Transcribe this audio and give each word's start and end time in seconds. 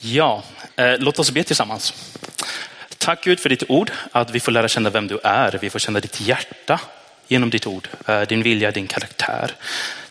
Ja, 0.00 0.42
eh, 0.76 0.98
låt 0.98 1.18
oss 1.18 1.30
be 1.30 1.42
tillsammans. 1.42 1.94
Tack 2.98 3.24
Gud 3.24 3.40
för 3.40 3.48
ditt 3.48 3.62
ord, 3.70 3.90
att 4.12 4.30
vi 4.30 4.40
får 4.40 4.52
lära 4.52 4.68
känna 4.68 4.90
vem 4.90 5.06
du 5.06 5.18
är. 5.24 5.58
Vi 5.60 5.70
får 5.70 5.78
känna 5.78 6.00
ditt 6.00 6.20
hjärta 6.20 6.80
genom 7.28 7.50
ditt 7.50 7.66
ord, 7.66 7.88
eh, 8.06 8.20
din 8.20 8.42
vilja, 8.42 8.70
din 8.70 8.86
karaktär. 8.86 9.54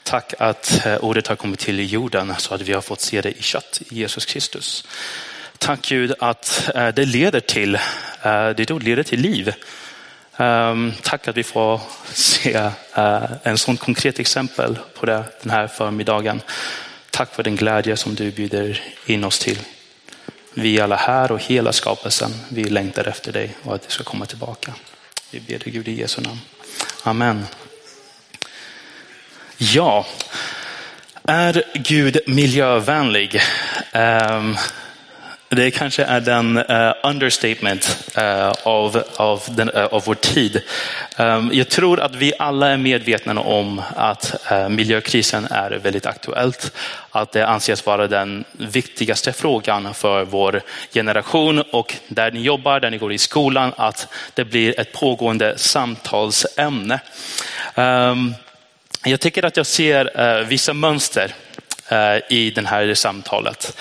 Tack 0.04 0.34
att 0.40 0.86
eh, 0.86 0.98
ordet 0.98 1.28
har 1.28 1.36
kommit 1.36 1.60
till 1.60 1.94
jorden 1.94 2.34
så 2.38 2.54
att 2.54 2.62
vi 2.62 2.74
har 2.74 2.82
fått 2.82 3.02
se 3.02 3.22
det 3.22 3.32
i 3.32 3.42
kött, 3.42 3.82
i 3.90 3.96
Jesus 3.96 4.26
Kristus. 4.26 4.88
Tack 5.58 5.82
Gud 5.82 6.14
att 6.20 6.70
eh, 6.76 6.88
det 6.88 7.06
leder 7.06 7.40
till, 7.40 7.76
eh, 8.22 8.50
ditt 8.50 8.72
ord 8.72 8.84
leder 8.84 9.04
till 9.04 9.20
liv. 9.20 9.54
Um, 10.40 10.94
tack 11.02 11.28
att 11.28 11.38
vi 11.38 11.44
får 11.44 11.82
se 12.14 12.58
uh, 12.98 13.24
en 13.44 13.58
sån 13.58 13.78
konkret 13.78 14.20
exempel 14.20 14.80
på 14.94 15.06
det 15.06 15.24
den 15.42 15.52
här 15.52 15.68
förmiddagen. 15.68 16.42
Tack 17.10 17.36
för 17.36 17.44
den 17.44 17.56
glädje 17.56 17.98
som 17.98 18.16
du 18.16 18.32
bjuder 18.32 18.82
in 19.06 19.24
oss 19.24 19.40
till. 19.40 19.60
Vi 20.60 20.80
alla 20.80 20.96
här 20.96 21.32
och 21.32 21.42
hela 21.42 21.74
skapelsen, 21.74 22.32
vi 22.50 22.64
längtar 22.64 23.08
efter 23.08 23.32
dig 23.32 23.56
och 23.64 23.76
att 23.76 23.82
du 23.82 23.90
ska 23.90 24.04
komma 24.04 24.26
tillbaka. 24.26 24.74
Vi 25.32 25.40
ber 25.40 25.60
dig 25.60 25.74
Gud 25.74 25.88
i 25.88 26.00
Jesu 26.00 26.22
namn. 26.22 26.40
Amen. 27.04 27.46
Ja, 29.58 30.06
är 31.24 31.64
Gud 31.74 32.20
miljövänlig? 32.28 33.42
Um, 33.94 34.58
det 35.50 35.72
kanske 35.72 36.04
är 36.04 36.20
den 36.20 36.58
uh, 36.58 36.94
understatement 37.04 38.14
uh, 38.18 38.52
av, 38.64 39.04
av, 39.16 39.44
den, 39.48 39.70
uh, 39.70 39.86
av 39.86 40.04
vår 40.06 40.16
tid. 40.16 40.62
Um, 41.18 41.50
jag 41.54 41.70
tror 41.70 42.00
att 42.00 42.16
vi 42.16 42.34
alla 42.40 42.70
är 42.70 42.78
medvetna 42.78 43.42
om 43.42 43.82
att 43.96 44.36
miljökrisen 44.70 45.48
är 45.52 45.72
väldigt 45.72 46.06
aktuellt. 46.06 46.72
Att 47.12 47.32
det 47.32 47.48
anses 47.48 47.86
vara 47.86 48.08
den 48.08 48.44
viktigaste 48.52 49.34
frågan 49.34 49.94
för 49.94 50.26
vår 50.26 50.62
generation 50.94 51.64
och 51.72 51.96
där 52.08 52.32
ni 52.32 52.42
jobbar, 52.42 52.80
där 52.80 52.90
ni 52.90 52.98
går 52.98 53.14
i 53.14 53.18
skolan, 53.18 53.74
att 53.78 54.08
det 54.34 54.46
blir 54.46 54.80
ett 54.80 54.94
pågående 54.94 55.54
samtalsämne. 55.58 57.00
Um, 57.76 58.36
jag 59.04 59.20
tycker 59.20 59.46
att 59.46 59.58
jag 59.58 59.66
ser 59.66 60.44
vissa 60.44 60.74
mönster 60.74 61.34
Eh, 61.90 62.18
i 62.30 62.52
det 62.56 62.68
här 62.68 62.94
samtalet. 62.94 63.78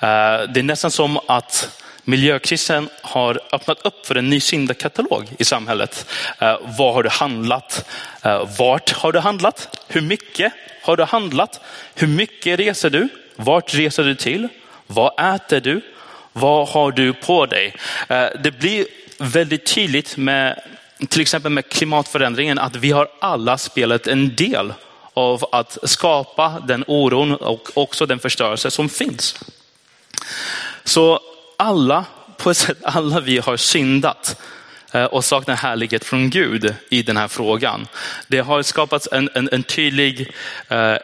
Eh, 0.00 0.40
det 0.48 0.60
är 0.60 0.62
nästan 0.62 0.90
som 0.90 1.18
att 1.28 1.82
miljökrisen 2.04 2.88
har 3.02 3.40
öppnat 3.52 3.78
upp 3.84 4.06
för 4.06 4.14
en 4.14 4.30
ny 4.30 4.40
syndakatalog 4.40 5.24
i 5.38 5.44
samhället. 5.44 6.06
Eh, 6.38 6.58
vad 6.78 6.94
har 6.94 7.02
du 7.02 7.08
handlat? 7.08 7.90
Eh, 8.22 8.48
vart 8.58 8.92
har 8.92 9.12
du 9.12 9.18
handlat? 9.18 9.78
Hur 9.88 10.00
mycket 10.00 10.52
har 10.82 10.96
du 10.96 11.04
handlat? 11.04 11.60
Hur 11.94 12.06
mycket 12.06 12.58
reser 12.58 12.90
du? 12.90 13.08
Vart 13.36 13.74
reser 13.74 14.04
du 14.04 14.14
till? 14.14 14.48
Vad 14.86 15.34
äter 15.34 15.60
du? 15.60 15.80
Vad 16.32 16.68
har 16.68 16.92
du 16.92 17.12
på 17.12 17.46
dig? 17.46 17.74
Det 18.42 18.58
blir 18.58 18.86
väldigt 19.18 19.74
tydligt 19.74 20.16
med 20.16 20.60
till 21.08 21.20
exempel 21.20 21.52
med 21.52 21.68
klimatförändringen 21.68 22.58
att 22.58 22.76
vi 22.76 22.90
har 22.90 23.08
alla 23.20 23.58
spelat 23.58 24.06
en 24.06 24.34
del 24.34 24.72
av 25.16 25.44
att 25.52 25.78
skapa 25.82 26.62
den 26.66 26.84
oron 26.86 27.34
och 27.34 27.68
också 27.74 28.06
den 28.06 28.18
förstörelse 28.18 28.70
som 28.70 28.88
finns. 28.88 29.40
Så 30.84 31.20
alla, 31.56 32.04
på 32.36 32.50
ett 32.50 32.56
sätt, 32.56 32.78
alla 32.82 33.20
vi 33.20 33.38
har 33.38 33.56
syndat 33.56 34.40
eh, 34.92 35.04
och 35.04 35.24
saknar 35.24 35.56
härlighet 35.56 36.04
från 36.04 36.30
Gud 36.30 36.74
i 36.90 37.02
den 37.02 37.16
här 37.16 37.28
frågan. 37.28 37.86
Det 38.28 38.38
har 38.38 38.62
skapats 38.62 39.08
en, 39.12 39.30
en, 39.34 39.48
en 39.52 39.62
tydlig 39.62 40.32
eh, 40.68 40.96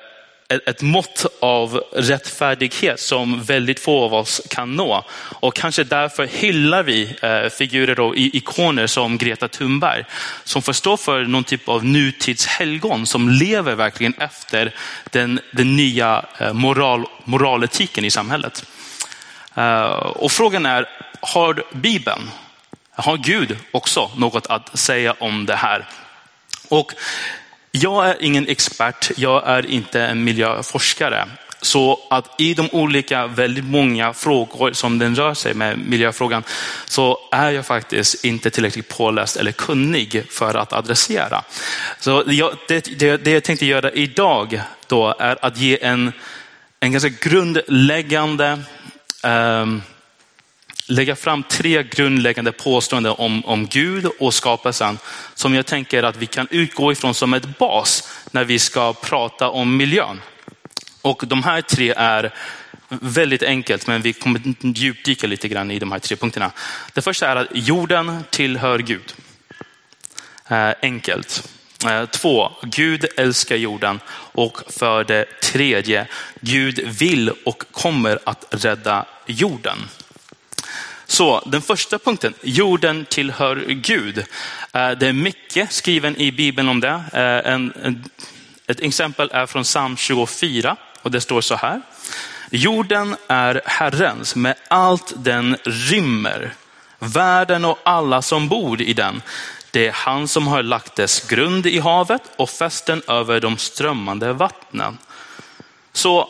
ett 0.66 0.82
mått 0.82 1.26
av 1.40 1.82
rättfärdighet 1.92 3.00
som 3.00 3.42
väldigt 3.42 3.80
få 3.80 4.04
av 4.04 4.14
oss 4.14 4.42
kan 4.50 4.74
nå. 4.76 5.04
Och 5.40 5.54
kanske 5.54 5.84
därför 5.84 6.26
hyllar 6.26 6.82
vi 6.82 7.16
eh, 7.22 7.48
figurer 7.48 8.00
och 8.00 8.16
ikoner 8.16 8.86
som 8.86 9.18
Greta 9.18 9.48
Thunberg, 9.48 10.04
som 10.44 10.62
får 10.62 10.72
stå 10.72 10.96
för 10.96 11.24
någon 11.24 11.44
typ 11.44 11.68
av 11.68 11.84
nutidshelgon 11.84 13.06
som 13.06 13.28
lever 13.28 13.74
verkligen 13.74 14.14
efter 14.18 14.74
den, 15.10 15.40
den 15.50 15.76
nya 15.76 16.24
eh, 16.38 16.52
moral, 16.52 17.06
moraletiken 17.24 18.04
i 18.04 18.10
samhället. 18.10 18.64
Eh, 19.54 19.84
och 19.92 20.32
frågan 20.32 20.66
är, 20.66 20.86
har 21.20 21.62
Bibeln, 21.72 22.30
har 22.94 23.16
Gud 23.16 23.56
också 23.70 24.10
något 24.16 24.46
att 24.46 24.78
säga 24.78 25.14
om 25.18 25.46
det 25.46 25.56
här? 25.56 25.88
Och 26.68 26.92
jag 27.72 28.08
är 28.08 28.16
ingen 28.20 28.48
expert, 28.48 29.10
jag 29.16 29.42
är 29.46 29.66
inte 29.66 30.02
en 30.02 30.24
miljöforskare. 30.24 31.28
Så 31.60 32.00
att 32.10 32.40
i 32.40 32.54
de 32.54 32.68
olika, 32.72 33.26
väldigt 33.26 33.64
många 33.64 34.12
frågor 34.12 34.72
som 34.72 34.98
den 34.98 35.16
rör 35.16 35.34
sig 35.34 35.54
med 35.54 35.78
miljöfrågan, 35.78 36.42
så 36.86 37.18
är 37.32 37.50
jag 37.50 37.66
faktiskt 37.66 38.24
inte 38.24 38.50
tillräckligt 38.50 38.88
påläst 38.88 39.36
eller 39.36 39.52
kunnig 39.52 40.24
för 40.30 40.54
att 40.54 40.72
adressera. 40.72 41.42
Så 42.00 42.24
jag, 42.26 42.56
det, 42.68 42.98
det, 42.98 43.16
det 43.16 43.30
jag 43.30 43.44
tänkte 43.44 43.66
göra 43.66 43.90
idag 43.90 44.62
då 44.86 45.14
är 45.18 45.44
att 45.44 45.58
ge 45.58 45.84
en, 45.84 46.12
en 46.80 46.92
ganska 46.92 47.08
grundläggande 47.08 48.58
um, 49.24 49.82
lägga 50.92 51.16
fram 51.16 51.42
tre 51.42 51.82
grundläggande 51.82 52.52
påståenden 52.52 53.14
om, 53.18 53.44
om 53.44 53.66
Gud 53.66 54.06
och 54.18 54.34
skapelsen 54.34 54.98
som 55.34 55.54
jag 55.54 55.66
tänker 55.66 56.02
att 56.02 56.16
vi 56.16 56.26
kan 56.26 56.48
utgå 56.50 56.92
ifrån 56.92 57.14
som 57.14 57.34
ett 57.34 57.58
bas 57.58 58.12
när 58.30 58.44
vi 58.44 58.58
ska 58.58 58.92
prata 58.92 59.48
om 59.48 59.76
miljön. 59.76 60.20
Och 61.02 61.22
de 61.26 61.42
här 61.42 61.62
tre 61.62 61.94
är 61.96 62.34
väldigt 62.88 63.42
enkelt, 63.42 63.86
men 63.86 64.02
vi 64.02 64.12
kommer 64.12 64.40
djupdyka 64.60 65.26
lite 65.26 65.48
grann 65.48 65.70
i 65.70 65.78
de 65.78 65.92
här 65.92 65.98
tre 65.98 66.16
punkterna. 66.16 66.50
Det 66.92 67.02
första 67.02 67.28
är 67.28 67.36
att 67.36 67.48
jorden 67.52 68.24
tillhör 68.30 68.78
Gud. 68.78 69.14
Eh, 70.48 70.70
enkelt. 70.82 71.48
Eh, 71.86 72.04
två, 72.06 72.52
Gud 72.62 73.06
älskar 73.16 73.56
jorden. 73.56 74.00
Och 74.32 74.58
för 74.66 75.04
det 75.04 75.40
tredje, 75.42 76.06
Gud 76.40 76.80
vill 76.98 77.30
och 77.44 77.64
kommer 77.72 78.18
att 78.24 78.46
rädda 78.50 79.06
jorden. 79.26 79.78
Så 81.12 81.42
den 81.46 81.62
första 81.62 81.98
punkten, 81.98 82.34
jorden 82.42 83.04
tillhör 83.04 83.56
Gud. 83.68 84.18
Eh, 84.72 84.90
det 84.90 85.08
är 85.08 85.12
mycket 85.12 85.72
skriven 85.72 86.16
i 86.16 86.32
Bibeln 86.32 86.68
om 86.68 86.80
det. 86.80 87.02
Eh, 87.12 87.52
en, 87.52 87.72
en, 87.82 88.04
ett 88.66 88.80
exempel 88.80 89.30
är 89.32 89.46
från 89.46 89.62
psalm 89.62 89.96
24 89.96 90.76
och 91.02 91.10
det 91.10 91.20
står 91.20 91.40
så 91.40 91.54
här. 91.54 91.82
Jorden 92.50 93.16
är 93.26 93.62
Herrens 93.64 94.36
med 94.36 94.54
allt 94.68 95.12
den 95.16 95.56
rymmer, 95.64 96.54
världen 96.98 97.64
och 97.64 97.78
alla 97.82 98.22
som 98.22 98.48
bor 98.48 98.82
i 98.82 98.92
den. 98.92 99.22
Det 99.70 99.86
är 99.86 99.92
han 99.92 100.28
som 100.28 100.46
har 100.46 100.62
lagt 100.62 100.96
dess 100.96 101.28
grund 101.28 101.66
i 101.66 101.78
havet 101.78 102.22
och 102.36 102.50
fästen 102.50 103.02
över 103.08 103.40
de 103.40 103.58
strömmande 103.58 104.32
vattnen. 104.32 104.98
Så 105.92 106.28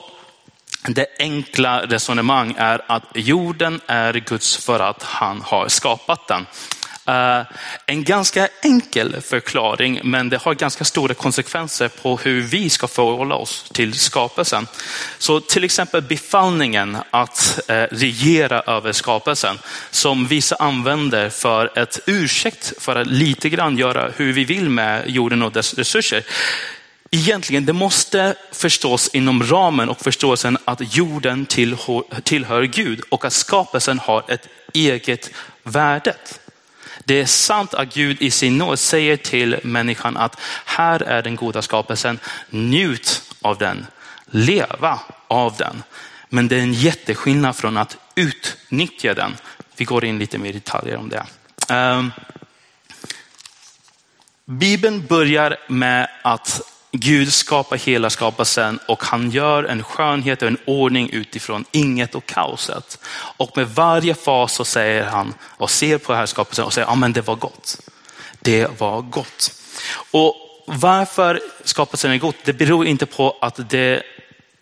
det 0.89 1.07
enkla 1.19 1.87
resonemang 1.87 2.55
är 2.59 2.81
att 2.87 3.05
jorden 3.15 3.81
är 3.87 4.15
Guds 4.15 4.57
för 4.57 4.81
att 4.81 5.03
han 5.03 5.41
har 5.41 5.69
skapat 5.69 6.29
den. 6.29 6.47
Eh, 7.07 7.47
en 7.87 8.05
ganska 8.05 8.49
enkel 8.63 9.21
förklaring, 9.21 10.01
men 10.05 10.29
det 10.29 10.43
har 10.43 10.55
ganska 10.55 10.85
stora 10.85 11.15
konsekvenser 11.15 11.89
på 11.89 12.17
hur 12.17 12.41
vi 12.41 12.71
ska 12.71 12.89
förhålla 12.89 13.35
oss 13.35 13.71
till 13.73 13.95
skapelsen. 13.95 14.67
Så 15.19 15.41
till 15.41 15.65
exempel 15.65 16.03
befallningen 16.03 16.97
att 17.11 17.61
eh, 17.69 17.75
regera 17.91 18.61
över 18.61 18.93
skapelsen, 18.93 19.59
som 19.91 20.27
vissa 20.27 20.57
använder 20.57 21.29
för 21.29 21.79
ett 21.79 21.99
ursäkt 22.07 22.73
för 22.79 22.97
att 22.97 23.07
lite 23.07 23.49
grann 23.49 23.77
göra 23.77 24.11
hur 24.17 24.33
vi 24.33 24.45
vill 24.45 24.71
med 24.71 25.11
jorden 25.11 25.43
och 25.43 25.53
dess 25.53 25.75
resurser 25.75 26.23
egentligen, 27.13 27.67
det 27.67 27.73
måste 27.73 28.35
förstås 28.53 29.11
inom 29.13 29.43
ramen 29.43 29.89
och 29.89 30.01
förståelsen 30.01 30.59
att 30.65 30.97
jorden 30.97 31.47
tillhör 31.47 32.63
Gud 32.63 33.01
och 33.09 33.25
att 33.25 33.33
skapelsen 33.33 33.99
har 33.99 34.25
ett 34.29 34.49
eget 34.73 35.31
värde. 35.63 36.15
Det 37.05 37.21
är 37.21 37.27
sant 37.27 37.75
att 37.75 37.95
Gud 37.95 38.23
i 38.23 38.31
sin 38.31 38.59
nåd 38.59 38.79
säger 38.79 39.17
till 39.17 39.57
människan 39.63 40.17
att 40.17 40.41
här 40.65 41.03
är 41.03 41.23
den 41.23 41.37
goda 41.37 41.63
skapelsen, 41.63 42.19
njut 42.51 43.23
av 43.41 43.59
den, 43.59 43.87
leva 44.27 45.01
av 45.29 45.57
den. 45.57 45.83
Men 46.29 46.49
det 46.49 46.57
är 46.57 46.61
en 46.61 46.73
jätteskillnad 46.73 47.57
från 47.57 47.77
att 47.77 47.97
utnyttja 48.15 49.15
den. 49.15 49.37
Vi 49.77 49.85
går 49.85 50.05
in 50.05 50.19
lite 50.19 50.39
mer 50.39 50.51
i 50.51 50.53
detaljer 50.53 50.97
om 50.97 51.09
det. 51.09 51.27
Ehm, 51.69 52.13
Bibeln 54.45 55.07
börjar 55.07 55.57
med 55.69 56.09
att 56.23 56.72
Gud 56.93 57.33
skapar 57.33 57.77
hela 57.77 58.11
skapelsen 58.11 58.79
och 58.87 59.05
han 59.05 59.31
gör 59.31 59.65
en 59.65 59.83
skönhet 59.83 60.43
och 60.43 60.49
en 60.49 60.59
ordning 60.65 61.11
utifrån 61.11 61.65
inget 61.71 62.15
och 62.15 62.27
kaoset. 62.27 62.99
Och 63.37 63.57
med 63.57 63.69
varje 63.69 64.15
fas 64.15 64.55
så 64.55 64.65
säger 64.65 65.05
han 65.05 65.35
och 65.43 65.71
ser 65.71 65.99
på 65.99 66.15
här 66.15 66.27
skapelsen 66.27 66.65
och 66.65 66.73
säger, 66.73 66.89
ja 66.89 66.95
men 66.95 67.13
det 67.13 67.21
var 67.21 67.35
gott. 67.35 67.81
Det 68.41 68.81
var 68.81 69.03
gott. 69.03 69.53
Och 70.11 70.37
varför 70.67 71.41
skapelsen 71.65 72.11
är 72.11 72.19
gott, 72.19 72.37
det 72.45 72.53
beror 72.53 72.87
inte 72.87 73.07
på 73.07 73.37
att 73.41 73.71
det 73.71 74.03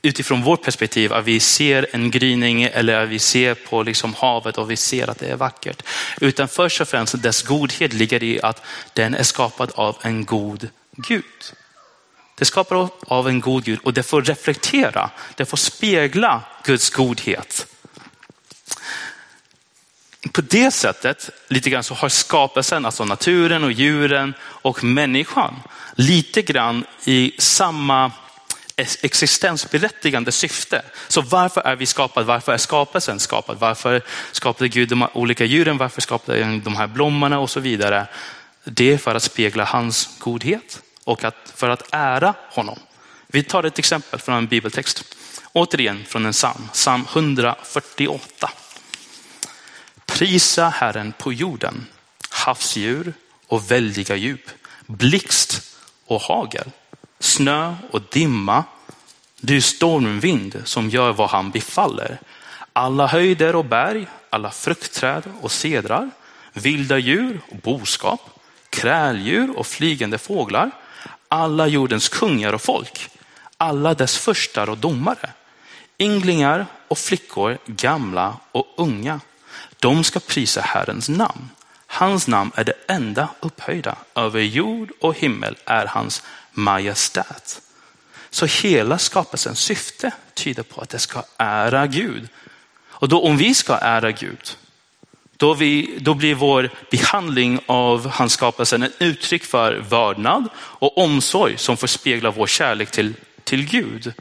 utifrån 0.02 0.42
vårt 0.42 0.62
perspektiv, 0.62 1.12
att 1.12 1.24
vi 1.24 1.40
ser 1.40 1.86
en 1.92 2.10
gryning 2.10 2.62
eller 2.62 3.02
att 3.02 3.08
vi 3.08 3.18
ser 3.18 3.54
på 3.54 3.82
liksom 3.82 4.14
havet 4.14 4.58
och 4.58 4.70
vi 4.70 4.76
ser 4.76 5.10
att 5.10 5.18
det 5.18 5.26
är 5.26 5.36
vackert. 5.36 5.82
Utan 6.20 6.48
först 6.48 6.80
och 6.80 6.88
främst 6.88 7.22
dess 7.22 7.42
godhet 7.42 7.92
ligger 7.92 8.22
i 8.22 8.40
att 8.42 8.62
den 8.92 9.14
är 9.14 9.22
skapad 9.22 9.72
av 9.74 9.96
en 10.02 10.24
god 10.24 10.68
Gud. 10.96 11.24
Det 12.40 12.46
skapar 12.46 12.88
av 13.00 13.28
en 13.28 13.40
god 13.40 13.64
Gud 13.64 13.78
och 13.82 13.92
det 13.92 14.02
får 14.02 14.22
reflektera, 14.22 15.10
det 15.36 15.44
får 15.44 15.56
spegla 15.56 16.42
Guds 16.64 16.90
godhet. 16.90 17.66
På 20.32 20.40
det 20.40 20.70
sättet, 20.70 21.30
lite 21.48 21.70
grann 21.70 21.82
så 21.82 21.94
har 21.94 22.08
skapelsen, 22.08 22.86
alltså 22.86 23.04
naturen 23.04 23.64
och 23.64 23.72
djuren 23.72 24.34
och 24.42 24.84
människan, 24.84 25.54
lite 25.94 26.42
grann 26.42 26.84
i 27.04 27.32
samma 27.38 28.12
existensberättigande 28.76 30.32
syfte. 30.32 30.82
Så 31.08 31.20
varför 31.20 31.60
är 31.60 31.76
vi 31.76 31.86
skapade? 31.86 32.26
Varför 32.26 32.52
är 32.52 32.58
skapelsen 32.58 33.20
skapad? 33.20 33.58
Varför 33.58 34.02
skapade 34.32 34.68
Gud 34.68 34.88
de 34.88 35.06
olika 35.12 35.44
djuren? 35.44 35.78
Varför 35.78 36.00
skapade 36.00 36.44
han 36.44 36.60
de 36.60 36.76
här 36.76 36.86
blommorna 36.86 37.38
och 37.38 37.50
så 37.50 37.60
vidare? 37.60 38.06
Det 38.64 38.92
är 38.92 38.98
för 38.98 39.14
att 39.14 39.22
spegla 39.22 39.64
hans 39.64 40.08
godhet 40.18 40.80
och 41.10 41.24
att, 41.24 41.52
för 41.54 41.68
att 41.68 41.88
ära 41.92 42.34
honom. 42.50 42.78
Vi 43.26 43.42
tar 43.42 43.62
ett 43.64 43.78
exempel 43.78 44.20
från 44.20 44.34
en 44.34 44.46
bibeltext. 44.46 45.16
Återigen 45.52 46.04
från 46.04 46.26
en 46.26 46.32
psalm, 46.32 46.68
psalm 46.72 47.06
148. 47.12 48.50
Prisa 50.06 50.68
Herren 50.68 51.12
på 51.18 51.32
jorden, 51.32 51.86
havsdjur 52.30 53.12
och 53.46 53.70
väldiga 53.70 54.16
djup, 54.16 54.50
blixt 54.86 55.78
och 56.06 56.20
hagel, 56.20 56.70
snö 57.18 57.74
och 57.90 58.02
dimma, 58.10 58.64
du 59.40 59.60
stormvind 59.60 60.62
som 60.64 60.90
gör 60.90 61.12
vad 61.12 61.30
han 61.30 61.50
befaller. 61.50 62.20
Alla 62.72 63.06
höjder 63.06 63.56
och 63.56 63.64
berg, 63.64 64.06
alla 64.30 64.50
fruktträd 64.50 65.22
och 65.40 65.52
cedrar, 65.52 66.10
vilda 66.52 66.98
djur 66.98 67.40
och 67.50 67.56
boskap, 67.56 68.20
kräldjur 68.70 69.58
och 69.58 69.66
flygande 69.66 70.18
fåglar, 70.18 70.70
alla 71.30 71.66
jordens 71.66 72.08
kungar 72.08 72.52
och 72.52 72.62
folk, 72.62 73.08
alla 73.56 73.94
dess 73.94 74.18
förstar 74.18 74.68
och 74.68 74.78
domare, 74.78 75.30
ynglingar 75.98 76.66
och 76.88 76.98
flickor, 76.98 77.58
gamla 77.66 78.36
och 78.52 78.66
unga. 78.76 79.20
De 79.78 80.04
ska 80.04 80.20
prisa 80.20 80.60
Herrens 80.60 81.08
namn. 81.08 81.50
Hans 81.86 82.28
namn 82.28 82.52
är 82.54 82.64
det 82.64 82.74
enda 82.88 83.28
upphöjda. 83.40 83.96
Över 84.14 84.40
jord 84.40 84.90
och 85.00 85.16
himmel 85.16 85.56
är 85.64 85.86
hans 85.86 86.22
majestät. 86.52 87.60
Så 88.30 88.46
hela 88.46 88.98
skapelsens 88.98 89.60
syfte 89.60 90.10
tyder 90.34 90.62
på 90.62 90.80
att 90.80 90.88
det 90.88 90.98
ska 90.98 91.22
ära 91.36 91.86
Gud. 91.86 92.28
Och 92.88 93.08
då 93.08 93.22
om 93.22 93.36
vi 93.36 93.54
ska 93.54 93.76
ära 93.76 94.10
Gud, 94.10 94.56
då, 95.40 95.54
vi, 95.54 95.98
då 96.00 96.14
blir 96.14 96.34
vår 96.34 96.70
behandling 96.90 97.60
av 97.66 98.06
hans 98.06 98.32
skapelse 98.32 98.76
ett 98.76 98.92
uttryck 98.98 99.44
för 99.44 99.74
vördnad 99.74 100.48
och 100.56 100.98
omsorg 100.98 101.58
som 101.58 101.76
får 101.76 101.86
spegla 101.86 102.30
vår 102.30 102.46
kärlek 102.46 102.90
till, 102.90 103.14
till 103.44 103.66
Gud. 103.66 104.12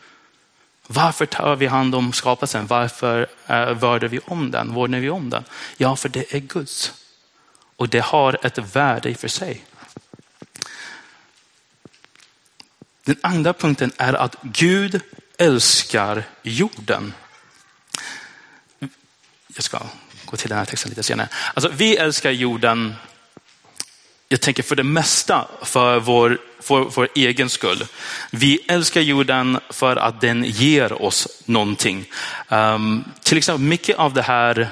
Varför 0.87 1.25
tar 1.25 1.55
vi 1.55 1.67
hand 1.67 1.95
om 1.95 2.13
skapelsen? 2.13 2.67
Varför 2.67 3.27
eh, 3.47 3.73
vördar 3.73 4.07
vi 4.07 4.19
om 4.25 4.51
den? 4.51 4.73
Vårdar 4.73 4.99
vi 4.99 5.09
om 5.09 5.29
den? 5.29 5.43
Ja, 5.77 5.95
för 5.95 6.09
det 6.09 6.33
är 6.33 6.39
Guds. 6.39 6.93
Och 7.75 7.89
det 7.89 8.03
har 8.03 8.37
ett 8.45 8.75
värde 8.75 9.09
i 9.09 9.15
för 9.15 9.27
sig. 9.27 9.65
Den 13.03 13.17
andra 13.21 13.53
punkten 13.53 13.91
är 13.97 14.13
att 14.13 14.35
Gud 14.41 15.01
älskar 15.37 16.23
jorden. 16.43 17.13
Jag 19.47 19.63
ska 19.63 19.79
gå 20.31 20.37
till 20.37 20.49
den 20.49 20.57
här 20.57 20.65
texten 20.65 20.89
lite 20.89 21.03
senare. 21.03 21.27
Alltså, 21.53 21.71
vi 21.73 21.97
älskar 21.97 22.31
jorden, 22.31 22.95
jag 24.27 24.41
tänker 24.41 24.63
för 24.63 24.75
det 24.75 24.83
mesta 24.83 25.47
för 25.61 25.99
vår, 25.99 26.37
för 26.59 26.79
vår 26.79 27.07
egen 27.15 27.49
skull. 27.49 27.85
Vi 28.31 28.59
älskar 28.67 29.01
jorden 29.01 29.59
för 29.69 29.95
att 29.95 30.21
den 30.21 30.43
ger 30.43 31.01
oss 31.01 31.43
någonting. 31.45 32.05
Um, 32.49 33.03
till 33.23 33.37
exempel 33.37 33.65
mycket 33.65 33.97
av 33.97 34.13
det 34.13 34.21
här 34.21 34.69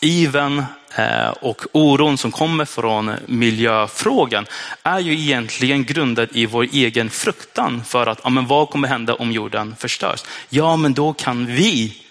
iven 0.00 0.64
eh, 0.94 1.28
och 1.28 1.62
oron 1.72 2.18
som 2.18 2.32
kommer 2.32 2.64
från 2.64 3.12
miljöfrågan 3.26 4.46
är 4.82 4.98
ju 4.98 5.12
egentligen 5.12 5.84
grundad 5.84 6.28
i 6.32 6.46
vår 6.46 6.68
egen 6.72 7.10
fruktan 7.10 7.84
för 7.84 8.06
att 8.06 8.20
ja, 8.24 8.30
men 8.30 8.46
vad 8.46 8.70
kommer 8.70 8.88
hända 8.88 9.14
om 9.14 9.32
jorden 9.32 9.74
förstörs? 9.78 10.24
Ja, 10.48 10.76
men 10.76 10.94
då 10.94 11.12
kan 11.12 11.46
vi 11.46 12.02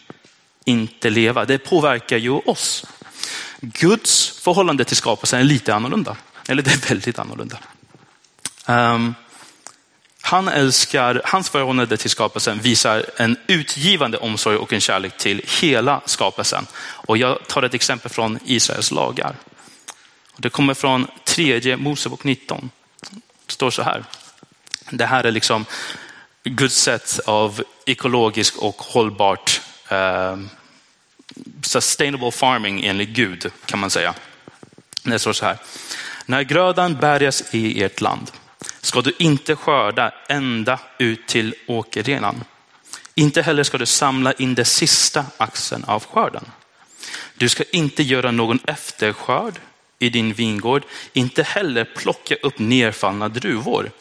inte 0.68 1.10
leva. 1.10 1.46
Det 1.46 1.58
påverkar 1.58 2.18
ju 2.18 2.32
oss. 2.32 2.86
Guds 3.62 4.40
förhållande 4.40 4.84
till 4.84 4.98
skapelsen 4.98 5.40
är 5.40 5.44
lite 5.44 5.76
annorlunda. 5.76 6.16
Eller 6.48 6.64
det 6.64 6.72
är 6.72 6.90
väldigt 6.90 7.20
annorlunda. 7.20 7.58
Um, 8.68 9.16
han 10.22 10.48
älskar, 10.48 11.22
hans 11.26 11.50
förhållande 11.50 11.98
till 11.98 12.10
skapelsen 12.10 12.60
visar 12.60 13.06
en 13.18 13.38
utgivande 13.48 14.18
omsorg 14.18 14.58
och 14.58 14.74
en 14.74 14.82
kärlek 14.82 15.18
till 15.18 15.42
hela 15.62 16.02
skapelsen. 16.06 16.68
Och 16.78 17.18
jag 17.18 17.48
tar 17.48 17.64
ett 17.64 17.74
exempel 17.74 18.12
från 18.12 18.40
Israels 18.46 18.92
lagar. 18.92 19.36
Det 20.38 20.50
kommer 20.50 20.74
från 20.74 21.08
tredje 21.24 21.78
Mosebok 21.78 22.24
19. 22.24 22.70
Det 23.46 23.52
står 23.52 23.72
så 23.72 23.82
här. 23.82 24.04
Det 24.90 25.06
här 25.06 25.24
är 25.24 25.32
liksom 25.32 25.66
Guds 26.44 26.76
sätt 26.76 27.20
av 27.26 27.64
ekologiskt 27.86 28.58
och 28.58 28.76
hållbart 28.76 29.62
eh, 29.90 30.38
sustainable 31.62 32.32
farming 32.32 32.86
enligt 32.86 33.10
Gud 33.10 33.52
kan 33.66 33.80
man 33.80 33.90
säga. 33.90 34.14
Det 35.04 35.20
står 35.20 35.34
så 35.34 35.46
här. 35.46 35.58
När 36.26 36.42
grödan 36.42 36.96
bärgas 36.96 37.44
i 37.54 37.84
ert 37.84 38.02
land 38.02 38.32
ska 38.82 39.02
du 39.02 39.14
inte 39.20 39.56
skörda 39.56 40.12
ända 40.30 40.80
ut 40.98 41.28
till 41.28 41.56
åkerrenan. 41.68 42.44
Inte 43.16 43.42
heller 43.42 43.64
ska 43.64 43.78
du 43.78 43.86
samla 43.86 44.34
in 44.34 44.56
den 44.56 44.66
sista 44.66 45.26
axeln 45.38 45.84
av 45.84 46.06
skörden. 46.06 46.46
Du 47.34 47.50
ska 47.50 47.64
inte 47.72 48.04
göra 48.04 48.32
någon 48.32 48.60
efterskörd 48.68 49.60
i 50.00 50.10
din 50.10 50.34
vingård, 50.34 50.84
inte 51.14 51.44
heller 51.44 51.86
plocka 51.96 52.36
upp 52.36 52.60
nerfallna 52.60 53.30
druvor. 53.30 53.92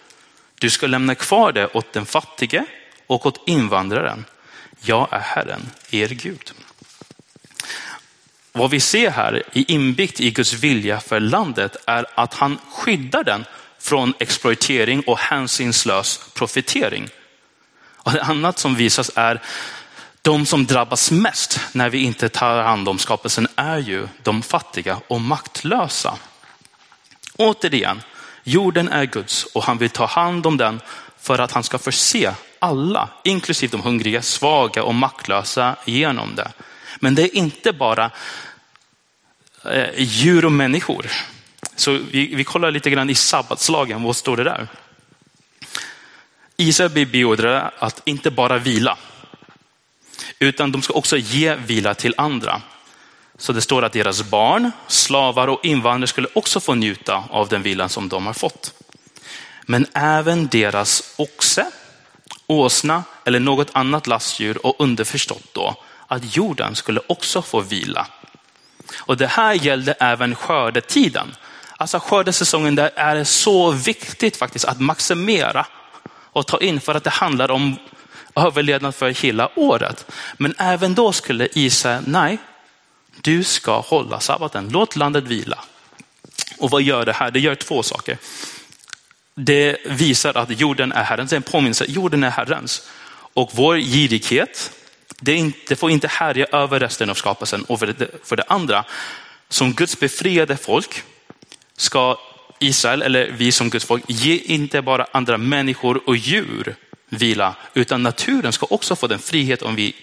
Du 0.59 0.71
ska 0.71 0.87
lämna 0.87 1.15
kvar 1.15 1.53
det 1.53 1.67
åt 1.67 1.93
den 1.93 2.07
fattige 2.07 2.65
och 3.07 3.27
åt 3.27 3.49
invandraren. 3.49 4.25
Jag 4.81 5.09
är 5.11 5.19
Herren, 5.19 5.71
er 5.91 6.09
Gud. 6.09 6.53
Vad 8.57 8.71
vi 8.71 8.81
ser 8.81 9.11
här 9.11 9.43
inbyggt 9.53 10.21
i 10.21 10.31
Guds 10.31 10.53
vilja 10.53 11.01
för 11.01 11.21
landet 11.21 11.77
är 11.87 12.07
att 12.15 12.35
han 12.35 12.59
skyddar 12.71 13.25
den 13.25 13.45
från 13.79 14.15
exploatering 14.19 15.01
och 15.01 15.19
hänsynslös 15.19 16.21
profitering. 16.35 17.09
Och 17.97 18.13
det 18.13 18.23
annat 18.23 18.59
som 18.59 18.75
visas 18.75 19.11
är 19.15 19.43
de 20.23 20.47
som 20.47 20.67
drabbas 20.67 21.11
mest 21.11 21.61
när 21.73 21.91
vi 21.91 21.99
inte 21.99 22.29
tar 22.29 22.63
hand 22.63 22.89
om 22.89 22.99
skapelsen 22.99 23.49
är 23.57 23.79
ju 23.79 24.09
de 24.23 24.43
fattiga 24.43 25.01
och 25.09 25.21
maktlösa. 25.21 26.19
Återigen, 27.37 28.03
jorden 28.45 28.89
är 28.89 29.05
Guds 29.05 29.45
och 29.45 29.65
han 29.65 29.79
vill 29.79 29.91
ta 29.91 30.07
hand 30.07 30.47
om 30.47 30.57
den 30.57 30.81
för 31.21 31.39
att 31.39 31.53
han 31.53 31.63
ska 31.63 31.79
förse 31.79 32.35
alla, 32.59 33.09
inklusive 33.25 33.71
de 33.71 33.83
hungriga, 33.83 34.23
svaga 34.23 34.83
och 34.83 34.95
maktlösa 34.95 35.77
genom 35.85 36.35
det. 36.35 36.53
Men 37.01 37.15
det 37.15 37.23
är 37.23 37.37
inte 37.37 37.73
bara 37.73 38.11
eh, 39.65 39.89
djur 39.97 40.45
och 40.45 40.53
människor. 40.53 41.11
Så 41.77 41.93
vi, 41.93 42.35
vi 42.35 42.45
kollar 42.45 42.71
lite 42.71 42.91
grann 42.91 43.11
i 43.11 43.15
sabbatslagen, 43.15 44.03
vad 44.03 44.17
står 44.17 44.37
det 44.37 44.45
där? 44.45 44.69
Israel 46.57 46.91
blir 46.91 47.07
beordrade 47.07 47.71
att 47.79 48.03
inte 48.05 48.31
bara 48.31 48.59
vila, 48.59 48.99
utan 50.39 50.73
de 50.73 50.83
ska 50.83 50.95
också 50.95 51.17
ge 51.17 51.55
vila 51.55 51.95
till 51.95 52.15
andra. 52.17 52.63
Så 53.39 53.53
det 53.53 53.61
står 53.61 53.85
att 53.85 53.93
deras 53.93 54.23
barn, 54.23 54.71
slavar 54.87 55.49
och 55.49 55.65
invandrare 55.65 56.07
skulle 56.07 56.29
också 56.33 56.61
få 56.61 56.75
njuta 56.75 57.25
av 57.31 57.49
den 57.49 57.63
vilan 57.63 57.89
som 57.89 58.09
de 58.09 58.27
har 58.27 58.33
fått. 58.33 58.73
Men 59.63 59.87
även 59.93 60.47
deras 60.47 61.15
oxe, 61.17 61.71
åsna 62.47 63.05
eller 63.25 63.41
något 63.41 63.71
annat 63.73 64.07
lastdjur 64.07 64.67
och 64.67 64.77
underförstått 64.79 65.55
då 65.55 65.77
att 66.07 66.37
jorden 66.37 66.75
skulle 66.75 67.01
också 67.07 67.43
få 67.43 67.61
vila. 67.61 68.07
Och 68.97 69.17
det 69.17 69.27
här 69.27 69.55
gällde 69.55 69.93
även 69.93 70.35
skördetiden. 70.35 71.35
Alltså 71.77 71.99
skördesäsongen 71.99 72.75
där 72.75 72.91
är 72.95 73.15
det 73.15 73.25
så 73.25 73.71
viktigt 73.71 74.37
faktiskt 74.37 74.65
att 74.65 74.81
maximera 74.81 75.67
och 76.33 76.47
ta 76.47 76.59
in 76.59 76.81
för 76.81 76.95
att 76.95 77.05
det 77.05 77.11
handlar 77.11 77.51
om 77.51 77.77
överlevnad 78.35 78.95
för 78.95 79.11
hela 79.11 79.51
året. 79.59 80.07
Men 80.37 80.55
även 80.59 80.95
då 80.95 81.13
skulle 81.13 81.49
Isa, 81.53 82.01
nej, 82.07 82.39
du 83.21 83.45
ska 83.45 83.81
hålla 83.81 84.21
sabbaten. 84.21 84.69
Låt 84.73 84.97
landet 84.97 85.25
vila. 85.25 85.59
Och 86.59 86.71
vad 86.71 86.83
gör 86.83 87.05
det 87.05 87.13
här? 87.13 87.31
Det 87.31 87.41
gör 87.41 87.55
två 87.55 87.83
saker. 87.83 88.19
Det 89.35 89.77
visar 89.87 90.37
att 90.37 90.61
jorden 90.61 90.93
är 90.93 91.05
Herrens, 91.05 91.31
det 91.31 91.35
är 91.35 91.39
en 91.39 91.43
påminnelse, 91.43 91.85
jorden 91.89 92.25
är 92.25 92.31
Herrens. 92.31 92.89
Och 93.35 93.51
vår 93.55 93.77
girighet, 93.77 94.73
det, 95.21 95.35
inte, 95.35 95.59
det 95.69 95.77
får 95.77 95.91
inte 95.91 96.09
härja 96.09 96.47
över 96.53 96.81
resten 96.81 97.11
av 97.11 97.15
skapelsen. 97.15 97.65
Och 97.65 97.79
för 97.79 97.87
det, 97.87 98.09
för 98.25 98.37
det 98.37 98.45
andra, 98.49 98.85
som 99.49 99.73
Guds 99.73 100.01
befriade 100.01 100.57
folk 100.57 101.03
ska 101.77 102.19
Israel, 102.59 103.03
eller 103.03 103.31
vi 103.31 103.53
som 103.53 103.71
Guds 103.71 103.85
folk, 103.85 104.05
ge 104.07 104.37
inte 104.37 104.83
bara 104.83 105.07
andra 105.13 105.39
människor 105.39 106.01
och 106.07 106.17
djur 106.17 106.77
vila, 107.09 107.55
utan 107.75 108.03
naturen 108.03 108.53
ska 108.53 108.67
också 108.71 108.97
få 108.97 109.07
den 109.07 109.19
frihet 109.19 109.63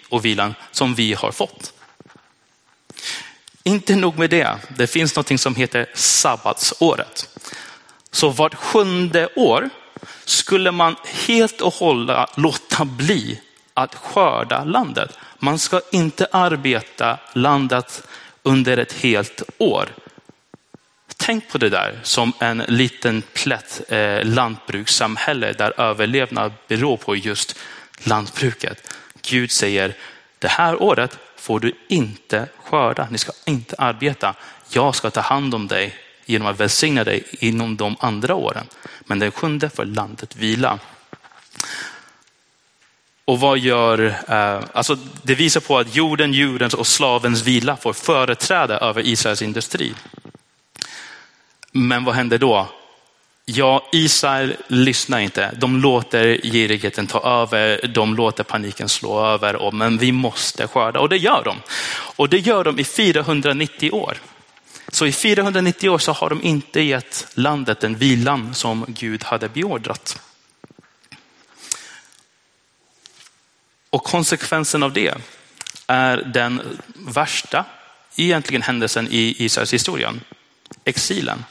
och 0.09 0.25
vilan 0.25 0.55
som 0.71 0.95
vi 0.95 1.13
har 1.13 1.31
fått. 1.31 1.73
Inte 3.63 3.95
nog 3.95 4.19
med 4.19 4.29
det, 4.29 4.57
det 4.77 4.87
finns 4.87 5.15
något 5.15 5.39
som 5.39 5.55
heter 5.55 5.85
sabbatsåret. 5.93 7.29
Så 8.11 8.29
vart 8.29 8.55
sjunde 8.55 9.29
år 9.35 9.69
skulle 10.25 10.71
man 10.71 10.95
helt 11.27 11.61
och 11.61 11.73
hållet 11.73 12.29
låta 12.35 12.85
bli 12.85 13.39
att 13.73 13.95
skörda 13.95 14.63
landet. 14.63 15.17
Man 15.39 15.59
ska 15.59 15.81
inte 15.91 16.27
arbeta 16.31 17.17
landet 17.33 18.07
under 18.43 18.77
ett 18.77 18.93
helt 18.93 19.41
år. 19.57 19.89
Tänk 21.17 21.49
på 21.49 21.57
det 21.57 21.69
där 21.69 21.99
som 22.03 22.33
en 22.39 22.57
liten 22.57 23.23
plätt 23.33 23.81
eh, 23.87 24.25
lantbrukssamhälle 24.25 25.53
där 25.53 25.79
överlevnad 25.79 26.53
beror 26.67 26.97
på 26.97 27.15
just 27.15 27.59
lantbruket. 28.03 28.93
Gud 29.21 29.51
säger, 29.51 29.95
det 30.39 30.47
här 30.47 30.81
året 30.81 31.17
får 31.35 31.59
du 31.59 31.73
inte 31.87 32.47
skörda, 32.63 33.07
ni 33.11 33.17
ska 33.17 33.31
inte 33.45 33.75
arbeta. 33.77 34.35
Jag 34.69 34.95
ska 34.95 35.09
ta 35.09 35.21
hand 35.21 35.55
om 35.55 35.67
dig 35.67 35.95
genom 36.25 36.47
att 36.47 36.59
välsigna 36.59 37.03
dig 37.03 37.23
inom 37.31 37.77
de 37.77 37.95
andra 37.99 38.35
åren. 38.35 38.65
Men 38.99 39.19
den 39.19 39.31
sjunde 39.31 39.69
får 39.69 39.85
landet 39.85 40.35
vila. 40.35 40.79
Och 43.25 43.39
vad 43.39 43.59
gör, 43.59 44.15
eh, 44.27 44.63
alltså 44.73 44.97
det 45.23 45.35
visar 45.35 45.61
på 45.61 45.77
att 45.77 45.95
jorden, 45.95 46.33
djurens 46.33 46.73
och 46.73 46.87
slavens 46.87 47.43
vila 47.43 47.75
får 47.77 47.93
företräda 47.93 48.79
över 48.79 49.07
Israels 49.07 49.41
industri. 49.41 49.93
Men 51.71 52.05
vad 52.05 52.15
händer 52.15 52.37
då? 52.37 52.67
Ja, 53.45 53.89
Israel 53.91 54.55
lyssnar 54.67 55.19
inte. 55.19 55.51
De 55.57 55.81
låter 55.81 56.37
girigheten 56.43 57.07
ta 57.07 57.41
över, 57.41 57.87
de 57.87 58.15
låter 58.15 58.43
paniken 58.43 58.89
slå 58.89 59.25
över, 59.25 59.55
och, 59.55 59.73
men 59.73 59.97
vi 59.97 60.11
måste 60.11 60.67
skörda. 60.67 60.99
Och 60.99 61.09
det 61.09 61.17
gör 61.17 61.43
de. 61.43 61.57
Och 62.15 62.29
det 62.29 62.39
gör 62.39 62.63
de 62.63 62.79
i 62.79 62.83
490 62.83 63.91
år. 63.91 64.17
Så 64.87 65.05
i 65.05 65.11
490 65.11 65.89
år 65.89 65.97
så 65.97 66.11
har 66.11 66.29
de 66.29 66.41
inte 66.41 66.81
gett 66.81 67.27
landet 67.33 67.79
den 67.79 67.95
vilan 67.95 68.53
som 68.53 68.85
Gud 68.87 69.23
hade 69.23 69.49
beordrat. 69.49 70.21
Och 73.93 74.03
konsekvensen 74.03 74.83
av 74.83 74.93
det 74.93 75.13
är 75.87 76.17
den 76.17 76.79
värsta 76.95 77.65
egentligen 78.15 78.61
händelsen 78.61 79.07
i 79.11 79.35
Israels 79.37 79.73
historia, 79.73 80.13
exilen. 80.85 81.45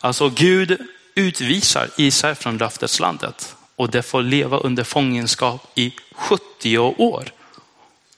Alltså 0.00 0.28
Gud 0.28 0.78
utvisar 1.14 1.90
Israel 1.96 2.34
från 2.34 2.58
löfteslandet 2.58 3.54
och 3.76 3.90
det 3.90 4.02
får 4.02 4.22
leva 4.22 4.58
under 4.58 4.84
fångenskap 4.84 5.72
i 5.74 5.92
70 6.12 6.78
år. 6.78 7.32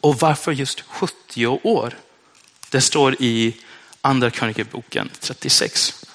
Och 0.00 0.20
varför 0.20 0.52
just 0.52 0.80
70 0.80 1.46
år? 1.46 1.94
Det 2.70 2.80
står 2.80 3.16
i 3.22 3.56
andra 4.00 4.30
krönikeboken 4.30 5.10
36. 5.20 6.06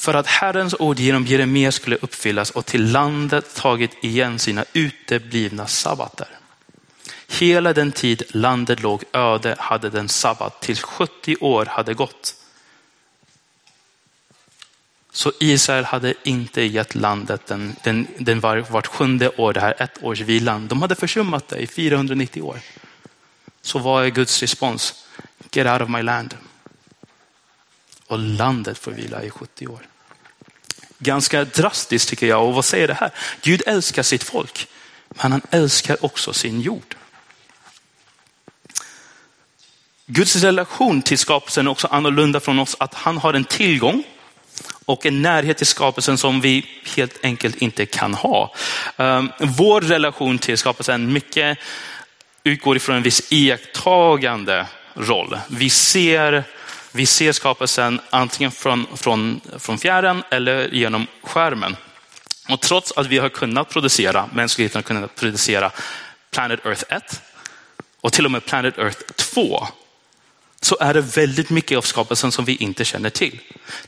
För 0.00 0.14
att 0.14 0.26
Herrens 0.26 0.74
ord 0.78 0.98
genom 0.98 1.26
Jeremia 1.26 1.72
skulle 1.72 1.96
uppfyllas 1.96 2.50
och 2.50 2.66
till 2.66 2.92
landet 2.92 3.54
tagit 3.54 4.04
igen 4.04 4.38
sina 4.38 4.64
uteblivna 4.72 5.66
sabbater. 5.66 6.28
Hela 7.28 7.72
den 7.72 7.92
tid 7.92 8.22
landet 8.28 8.80
låg 8.80 9.04
öde 9.12 9.56
hade 9.58 9.90
den 9.90 10.08
sabbat 10.08 10.62
tills 10.62 10.82
70 10.82 11.36
år 11.40 11.66
hade 11.66 11.94
gått. 11.94 12.34
Så 15.12 15.32
Israel 15.40 15.84
hade 15.84 16.14
inte 16.22 16.62
gett 16.62 16.94
landet 16.94 17.46
den, 17.46 17.76
den, 17.82 18.06
den 18.18 18.40
var, 18.40 18.56
vart 18.56 18.86
sjunde 18.86 19.28
år, 19.28 19.52
det 19.52 19.60
här 19.60 19.74
ett 19.82 20.02
års 20.02 20.20
vilan. 20.20 20.68
De 20.68 20.82
hade 20.82 20.94
försummat 20.94 21.48
det 21.48 21.58
i 21.58 21.66
490 21.66 22.42
år. 22.42 22.60
Så 23.62 23.78
vad 23.78 24.04
är 24.04 24.08
Guds 24.08 24.40
respons? 24.40 25.06
Get 25.52 25.66
out 25.66 25.82
of 25.82 25.88
my 25.88 26.02
land. 26.02 26.36
Och 28.06 28.18
landet 28.18 28.78
får 28.78 28.92
vila 28.92 29.22
i 29.22 29.30
70 29.30 29.66
år. 29.66 29.89
Ganska 31.02 31.44
drastiskt 31.44 32.08
tycker 32.08 32.26
jag. 32.26 32.46
Och 32.46 32.54
vad 32.54 32.64
säger 32.64 32.88
det 32.88 32.94
här? 32.94 33.10
Gud 33.42 33.62
älskar 33.66 34.02
sitt 34.02 34.22
folk, 34.22 34.68
men 35.08 35.32
han 35.32 35.42
älskar 35.50 36.04
också 36.04 36.32
sin 36.32 36.60
jord. 36.60 36.96
Guds 40.06 40.36
relation 40.36 41.02
till 41.02 41.18
skapelsen 41.18 41.66
är 41.66 41.70
också 41.70 41.88
annorlunda 41.90 42.40
från 42.40 42.58
oss, 42.58 42.76
att 42.78 42.94
han 42.94 43.18
har 43.18 43.34
en 43.34 43.44
tillgång 43.44 44.04
och 44.84 45.06
en 45.06 45.22
närhet 45.22 45.56
till 45.56 45.66
skapelsen 45.66 46.18
som 46.18 46.40
vi 46.40 46.66
helt 46.96 47.24
enkelt 47.24 47.56
inte 47.56 47.86
kan 47.86 48.14
ha. 48.14 48.54
Ehm, 48.96 49.30
vår 49.38 49.80
relation 49.80 50.38
till 50.38 50.58
skapelsen 50.58 51.12
mycket 51.12 51.58
utgår 52.44 52.76
ifrån 52.76 52.96
en 52.96 53.02
viss 53.02 53.32
iakttagande 53.32 54.66
roll. 54.94 55.38
Vi 55.48 55.70
ser, 55.70 56.44
vi 56.92 57.06
ser 57.06 57.32
skapelsen 57.32 58.00
antingen 58.10 58.50
från, 58.50 58.86
från, 58.96 59.40
från 59.58 59.78
fjärran 59.78 60.22
eller 60.30 60.68
genom 60.68 61.06
skärmen. 61.22 61.76
Och 62.48 62.60
trots 62.60 62.92
att 62.92 63.06
vi 63.06 63.18
har 63.18 63.28
kunnat 63.28 63.68
producera, 63.68 64.28
mänskligheten 64.32 64.78
har 64.78 64.82
kunnat 64.82 65.16
producera 65.16 65.70
Planet 66.30 66.66
Earth 66.66 66.84
1 66.88 67.22
och 68.00 68.12
till 68.12 68.24
och 68.24 68.30
med 68.30 68.44
Planet 68.44 68.78
Earth 68.78 69.00
2 69.16 69.66
så 70.60 70.76
är 70.80 70.94
det 70.94 71.00
väldigt 71.00 71.50
mycket 71.50 71.78
av 71.78 71.82
skapelsen 71.82 72.32
som 72.32 72.44
vi 72.44 72.56
inte 72.56 72.84
känner 72.84 73.10
till. 73.10 73.40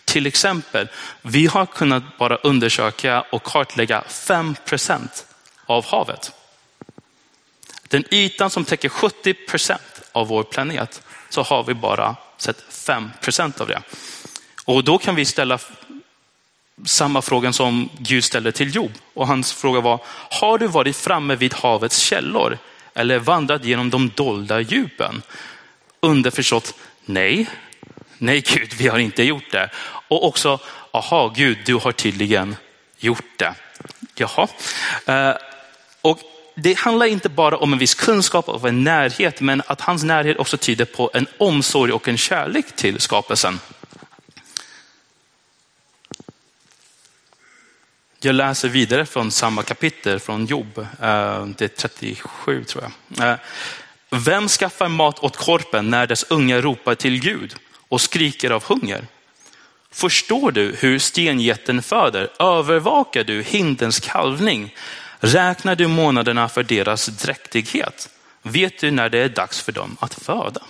Till 0.04 0.26
exempel, 0.26 0.88
vi 1.22 1.46
har 1.46 1.66
kunnat 1.66 2.18
bara 2.18 2.36
undersöka 2.36 3.20
och 3.20 3.42
kartlägga 3.42 4.04
5 4.08 4.56
procent 4.64 5.26
av 5.66 5.84
havet. 5.86 6.32
Den 7.88 8.04
ytan 8.10 8.50
som 8.50 8.64
täcker 8.64 8.88
70 8.88 9.34
procent 9.34 10.02
av 10.12 10.28
vår 10.28 10.42
planet 10.42 11.02
så 11.28 11.42
har 11.42 11.64
vi 11.64 11.74
bara 11.74 12.16
sett 12.42 12.64
5 12.68 13.10
procent 13.20 13.60
av 13.60 13.68
det. 13.68 13.82
Och 14.64 14.84
då 14.84 14.98
kan 14.98 15.14
vi 15.14 15.24
ställa 15.24 15.58
samma 16.84 17.22
fråga 17.22 17.52
som 17.52 17.88
Gud 17.98 18.24
ställde 18.24 18.52
till 18.52 18.74
Job. 18.74 18.92
Och 19.14 19.26
hans 19.26 19.52
fråga 19.52 19.80
var, 19.80 20.00
har 20.30 20.58
du 20.58 20.66
varit 20.66 20.96
framme 20.96 21.36
vid 21.36 21.54
havets 21.54 21.98
källor 21.98 22.58
eller 22.94 23.18
vandrat 23.18 23.64
genom 23.64 23.90
de 23.90 24.10
dolda 24.14 24.60
djupen? 24.60 25.22
underförstått 26.02 26.74
nej. 27.04 27.46
Nej 28.18 28.40
Gud, 28.40 28.74
vi 28.78 28.88
har 28.88 28.98
inte 28.98 29.22
gjort 29.22 29.50
det. 29.52 29.70
Och 30.08 30.26
också, 30.26 30.58
aha 30.90 31.28
Gud, 31.36 31.58
du 31.66 31.74
har 31.74 31.92
tydligen 31.92 32.56
gjort 32.98 33.38
det. 33.38 33.54
Jaha. 34.14 34.48
Eh, 35.06 35.36
och 36.00 36.18
det 36.54 36.78
handlar 36.78 37.06
inte 37.06 37.28
bara 37.28 37.56
om 37.56 37.72
en 37.72 37.78
viss 37.78 37.94
kunskap 37.94 38.48
och 38.48 38.68
en 38.68 38.84
närhet, 38.84 39.40
men 39.40 39.62
att 39.66 39.80
hans 39.80 40.02
närhet 40.02 40.38
också 40.38 40.56
tyder 40.56 40.84
på 40.84 41.10
en 41.14 41.26
omsorg 41.38 41.92
och 41.92 42.08
en 42.08 42.18
kärlek 42.18 42.76
till 42.76 43.00
skapelsen. 43.00 43.60
Jag 48.20 48.34
läser 48.34 48.68
vidare 48.68 49.06
från 49.06 49.30
samma 49.30 49.62
kapitel 49.62 50.20
från 50.20 50.46
Job, 50.46 50.78
eh, 50.78 51.46
det 51.46 51.60
är 51.64 51.68
37 51.68 52.64
tror 52.64 52.84
jag. 53.16 53.28
Eh, 53.28 53.38
Vem 54.14 54.48
skaffar 54.48 54.88
mat 54.88 55.18
åt 55.18 55.36
korpen 55.36 55.90
när 55.90 56.06
dess 56.06 56.24
unga 56.28 56.60
ropar 56.60 56.94
till 56.94 57.20
Gud 57.20 57.54
och 57.88 58.00
skriker 58.00 58.50
av 58.50 58.64
hunger? 58.64 59.06
Förstår 59.90 60.50
du 60.52 60.76
hur 60.78 60.98
stenjätten 60.98 61.82
föder? 61.82 62.28
Övervakar 62.38 63.24
du 63.24 63.42
hindens 63.42 64.00
kalvning? 64.00 64.74
Räknar 65.24 65.74
du 65.76 65.86
månaderna 65.86 66.48
för 66.48 66.62
deras 66.62 67.06
dräktighet? 67.06 68.08
Vet 68.42 68.80
du 68.80 68.90
när 68.90 69.08
det 69.08 69.18
är 69.18 69.28
dags 69.28 69.60
för 69.60 69.72
dem 69.72 69.96
att 70.00 70.14
föda? 70.14 70.62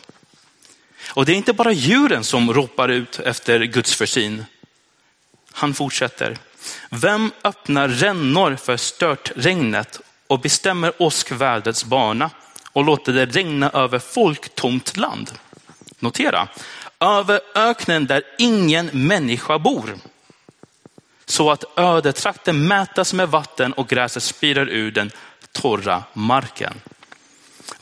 Och 1.09 1.25
det 1.25 1.33
är 1.33 1.37
inte 1.37 1.53
bara 1.53 1.73
djuren 1.73 2.25
som 2.25 2.53
ropar 2.53 2.89
ut 2.89 3.19
efter 3.19 3.61
Guds 3.65 3.95
försyn. 3.95 4.45
Han 5.53 5.75
fortsätter. 5.75 6.39
Vem 6.91 7.33
öppnar 7.45 7.89
rännor 7.89 8.57
för 8.57 8.77
störtregnet 8.77 10.01
och 10.27 10.41
bestämmer 10.41 11.03
åskvädrets 11.03 11.85
bana? 11.85 12.31
och 12.73 12.85
låter 12.85 13.13
det 13.13 13.27
regna 13.27 13.71
över 13.71 13.99
folktomt 13.99 14.97
land. 14.97 15.31
Notera, 15.99 16.49
över 17.01 17.41
öknen 17.55 18.07
där 18.07 18.23
ingen 18.39 18.91
människa 18.93 19.59
bor. 19.59 19.95
Så 21.33 21.51
att 21.51 21.65
ödetrakten 21.77 22.69
mätas 22.69 23.13
med 23.13 23.29
vatten 23.29 23.73
och 23.73 23.89
gräset 23.89 24.23
spirar 24.23 24.69
ur 24.69 24.91
den 24.91 25.11
torra 25.53 26.05
marken. 26.13 26.81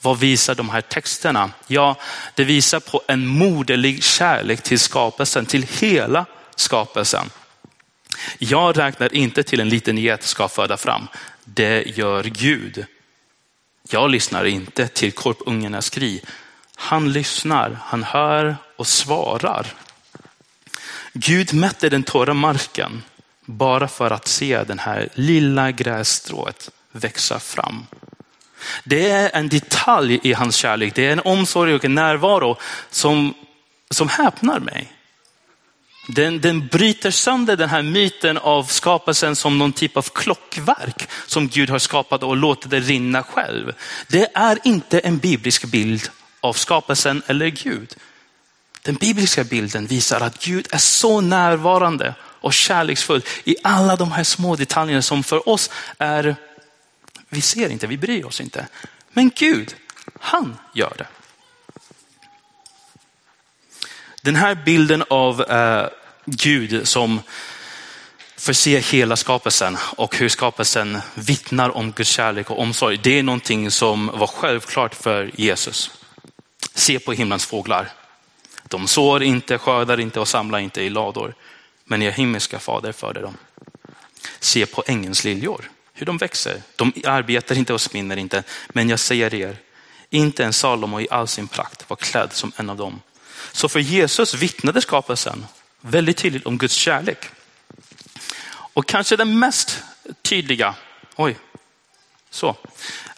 Vad 0.01 0.19
visar 0.19 0.55
de 0.55 0.69
här 0.69 0.81
texterna? 0.81 1.51
Ja, 1.67 1.97
det 2.35 2.45
visar 2.45 2.81
på 2.81 3.03
en 3.09 3.27
moderlig 3.27 4.03
kärlek 4.05 4.63
till 4.63 4.81
skapelsen, 4.81 5.47
till 5.47 5.67
hela 5.81 6.27
skapelsen. 6.57 7.31
Jag 8.39 8.79
räknar 8.79 9.15
inte 9.15 9.43
till 9.43 9.61
en 9.61 9.69
liten 9.69 9.99
get 9.99 10.23
ska 10.23 10.49
föda 10.49 10.77
fram. 10.77 11.09
Det 11.45 11.83
gör 11.83 12.25
Gud. 12.25 12.85
Jag 13.89 14.11
lyssnar 14.11 14.45
inte 14.45 14.89
till 14.89 15.13
korpungarnas 15.13 15.87
skri. 15.87 16.23
Han 16.77 17.13
lyssnar, 17.13 17.79
han 17.83 18.03
hör 18.03 18.57
och 18.77 18.87
svarar. 18.87 19.67
Gud 21.13 21.55
mätte 21.55 21.89
den 21.89 22.03
torra 22.03 22.35
marken 22.35 23.03
bara 23.51 23.89
för 23.89 24.11
att 24.11 24.27
se 24.27 24.65
den 24.65 24.79
här 24.79 25.09
lilla 25.15 25.71
grässtrået 25.71 26.71
växa 26.93 27.41
fram. 27.41 27.87
Det 28.85 29.11
är 29.11 29.31
en 29.35 29.49
detalj 29.49 30.21
i 30.23 30.33
hans 30.33 30.57
kärlek. 30.57 30.95
Det 30.95 31.07
är 31.07 31.13
en 31.13 31.21
omsorg 31.21 31.75
och 31.75 31.85
en 31.85 31.95
närvaro 31.95 32.57
som, 32.91 33.35
som 33.91 34.09
häpnar 34.09 34.61
mig. 34.61 34.93
Den, 36.09 36.41
den 36.41 36.67
bryter 36.67 37.11
sönder 37.11 37.57
den 37.57 37.69
här 37.69 37.83
myten 37.83 38.39
av 38.39 38.65
skapelsen 38.65 39.37
som 39.37 39.59
någon 39.59 39.73
typ 39.73 39.97
av 39.97 40.03
klockverk 40.03 41.09
som 41.27 41.49
Gud 41.49 41.71
har 41.71 41.79
skapat 41.79 42.23
och 42.23 42.37
låtit 42.37 42.71
det 42.71 42.81
rinna 42.81 43.23
själv. 43.23 43.73
Det 44.09 44.29
är 44.35 44.59
inte 44.65 44.99
en 44.99 45.19
biblisk 45.19 45.65
bild 45.65 46.11
av 46.41 46.53
skapelsen 46.53 47.23
eller 47.27 47.47
Gud. 47.49 47.97
Den 48.83 48.95
bibliska 48.95 49.45
bilden 49.45 49.87
visar 49.87 50.21
att 50.21 50.45
Gud 50.45 50.67
är 50.71 50.79
så 50.79 51.21
närvarande 51.21 52.15
och 52.41 52.55
kärleksfullt 52.55 53.27
i 53.45 53.57
alla 53.63 53.97
de 53.97 54.13
här 54.13 54.25
små 54.25 54.57
detaljerna 54.57 55.03
som 55.03 55.23
för 55.23 55.49
oss 55.49 55.71
är, 55.99 56.37
vi 57.29 57.41
ser 57.41 57.69
inte, 57.71 57.87
vi 57.87 57.99
bryr 57.99 58.25
oss 58.25 58.41
inte. 58.41 58.67
Men 59.13 59.31
Gud, 59.35 59.75
han 60.21 60.57
gör 60.75 60.93
det. 60.99 61.07
Den 64.23 64.37
här 64.37 64.55
bilden 64.55 65.05
av 65.09 65.43
eh, 65.43 65.89
Gud 66.25 66.89
som 66.89 67.21
förser 68.37 68.81
hela 68.81 69.17
skapelsen 69.17 69.77
och 69.97 70.17
hur 70.17 70.29
skapelsen 70.29 70.99
vittnar 71.15 71.77
om 71.77 71.93
Guds 71.93 72.11
kärlek 72.11 72.51
och 72.51 72.61
omsorg. 72.61 73.01
Det 73.03 73.19
är 73.19 73.23
någonting 73.23 73.71
som 73.71 74.07
var 74.07 74.27
självklart 74.27 74.95
för 74.95 75.31
Jesus. 75.35 75.91
Se 76.75 76.99
på 76.99 77.13
himlens 77.13 77.47
fåglar. 77.47 77.89
De 78.69 78.87
sår 78.87 79.23
inte, 79.23 79.59
skördar 79.59 80.01
inte 80.01 80.21
och 80.21 80.29
samlar 80.29 80.59
inte 80.59 80.83
i 80.83 80.91
lador. 80.91 81.35
Men 81.91 82.03
er 82.03 82.11
himmelska 82.11 82.59
fader 82.59 82.93
föder 82.93 83.23
dem. 83.23 83.37
Se 84.41 84.67
på 84.67 84.83
ängens 84.87 85.25
liljor, 85.25 85.71
hur 85.93 86.07
de 86.07 86.19
växer. 86.19 86.63
De 86.77 86.93
arbetar 87.05 87.59
inte 87.59 87.75
och 87.75 87.81
spinner 87.81 88.17
inte. 88.17 88.43
Men 88.69 88.89
jag 88.89 89.01
säger 89.01 89.35
er, 89.35 89.57
inte 90.11 90.45
en 90.45 90.53
Salomo 90.53 91.01
i 91.01 91.09
all 91.11 91.29
sin 91.29 91.49
prakt 91.49 91.91
var 91.91 91.97
klädd 91.97 92.33
som 92.33 92.53
en 92.57 92.71
av 92.71 92.77
dem. 92.77 93.01
Så 93.53 93.69
för 93.69 93.81
Jesus 93.81 94.35
vittnade 94.35 94.81
skapelsen 94.81 95.47
väldigt 95.81 96.17
tydligt 96.17 96.47
om 96.47 96.59
Guds 96.59 96.75
kärlek. 96.75 97.27
Och 98.53 98.87
kanske 98.87 99.17
den 99.17 99.39
mest 99.39 99.83
tydliga, 100.23 100.75
oj, 101.17 101.37
så, 102.31 102.57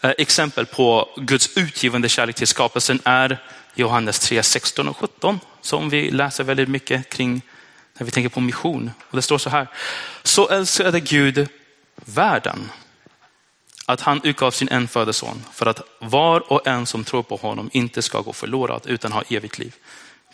eh, 0.01 0.11
exempel 0.19 0.67
på 0.67 1.09
Guds 1.17 1.57
utgivande 1.57 2.09
kärlek 2.09 2.37
till 2.37 2.47
skapelsen 2.47 3.01
är 3.05 3.43
Johannes 3.75 4.19
3, 4.19 4.43
16 4.43 4.89
och 4.89 4.97
17 4.97 5.41
som 5.61 5.91
vi 5.91 6.11
läser 6.11 6.45
väldigt 6.45 6.69
mycket 6.69 7.09
kring 7.09 7.43
när 7.99 8.05
vi 8.05 8.11
tänker 8.11 8.29
på 8.29 8.41
mission. 8.41 8.91
Och 9.11 9.17
det 9.17 9.23
står 9.23 9.39
så 9.39 9.51
här, 9.51 9.67
så 10.23 10.49
älskade 10.49 11.01
Gud 11.01 11.49
världen 12.05 12.71
att 13.87 14.01
han 14.01 14.21
utgav 14.25 14.51
sin 14.51 14.69
enfödde 14.69 15.13
son 15.13 15.45
för 15.53 15.67
att 15.67 15.81
var 15.99 16.53
och 16.53 16.67
en 16.67 16.87
som 16.87 17.05
tror 17.05 17.23
på 17.23 17.37
honom 17.37 17.71
inte 17.73 18.03
ska 18.03 18.21
gå 18.21 18.33
förlorad 18.33 18.83
utan 18.87 19.13
ha 19.13 19.23
evigt 19.29 19.59
liv. 19.59 19.75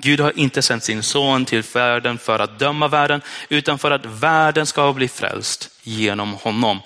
Gud 0.00 0.20
har 0.20 0.38
inte 0.38 0.62
sänt 0.62 0.84
sin 0.84 1.02
son 1.02 1.44
till 1.44 1.62
världen 1.72 2.18
för 2.18 2.38
att 2.38 2.58
döma 2.58 2.88
världen, 2.88 3.22
utan 3.48 3.78
för 3.78 3.90
att 3.90 4.06
världen 4.06 4.66
ska 4.66 4.92
bli 4.92 5.08
frälst 5.08 5.70
genom 5.82 6.32
honom. 6.32 6.80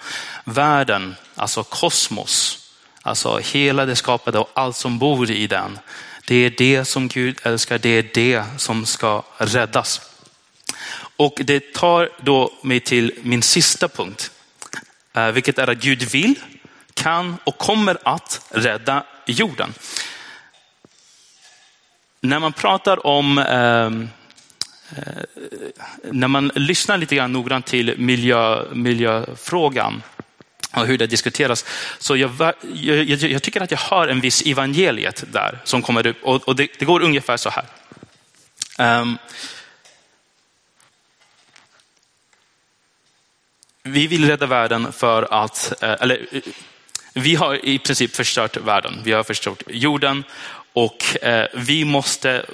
Världen, 0.44 1.14
alltså 1.34 1.64
kosmos, 1.64 2.58
alltså 3.02 3.38
hela 3.38 3.86
det 3.86 3.96
skapade 3.96 4.38
och 4.38 4.50
allt 4.54 4.76
som 4.76 4.98
bor 4.98 5.30
i 5.30 5.46
den. 5.46 5.78
Det 6.26 6.34
är 6.34 6.50
det 6.50 6.84
som 6.84 7.08
Gud 7.08 7.38
älskar, 7.42 7.78
det 7.78 7.88
är 7.88 8.10
det 8.14 8.44
som 8.56 8.86
ska 8.86 9.22
räddas. 9.38 10.11
Och 11.22 11.40
det 11.44 11.72
tar 11.74 12.08
då 12.20 12.52
mig 12.62 12.80
till 12.80 13.12
min 13.22 13.42
sista 13.42 13.88
punkt, 13.88 14.30
eh, 15.14 15.26
vilket 15.26 15.58
är 15.58 15.70
att 15.70 15.78
Gud 15.78 16.02
vill, 16.02 16.34
kan 16.94 17.36
och 17.44 17.58
kommer 17.58 17.98
att 18.02 18.46
rädda 18.50 19.04
jorden 19.26 19.74
när 22.22 22.38
man 22.38 22.52
pratar 22.52 23.06
om, 23.06 23.38
ehm, 23.38 24.08
eh, 24.96 25.22
när 26.12 26.28
man 26.28 26.50
lyssnar 26.54 26.98
lite 26.98 27.16
grann 27.16 27.32
noggrant 27.32 27.66
till 27.66 27.94
miljö, 27.98 28.64
miljöfrågan 28.72 30.02
och 30.76 30.86
hur 30.86 30.98
det 30.98 31.06
diskuteras, 31.06 31.64
så 31.98 32.16
jag, 32.16 32.54
jag, 32.72 33.04
jag, 33.04 33.42
tycker 33.42 33.60
att 33.60 33.70
jag 33.70 33.78
hör 33.78 34.08
en 34.08 34.20
viss 34.20 34.42
evangeliet 34.46 35.24
där 35.32 35.60
som 35.64 35.82
kommer 35.82 36.06
upp 36.06 36.22
och, 36.22 36.48
och 36.48 36.56
det, 36.56 36.68
det, 36.78 36.84
går 36.84 37.02
ungefär 37.02 37.36
så 37.36 37.50
här. 37.50 37.64
Um, 39.00 39.18
vi 43.82 44.06
vill 44.06 44.28
rädda 44.28 44.46
världen 44.46 44.92
för 44.92 45.42
att, 45.42 45.82
eh, 45.82 45.96
eller 46.00 46.26
vi 47.14 47.34
har 47.34 47.64
i 47.64 47.78
princip 47.78 48.14
förstört 48.14 48.56
världen. 48.56 49.00
Vi 49.04 49.12
har 49.12 49.22
förstört 49.22 49.62
jorden 49.66 50.24
och 50.72 51.24
eh, 51.24 51.46
vi 51.54 51.84
måste 51.84 52.46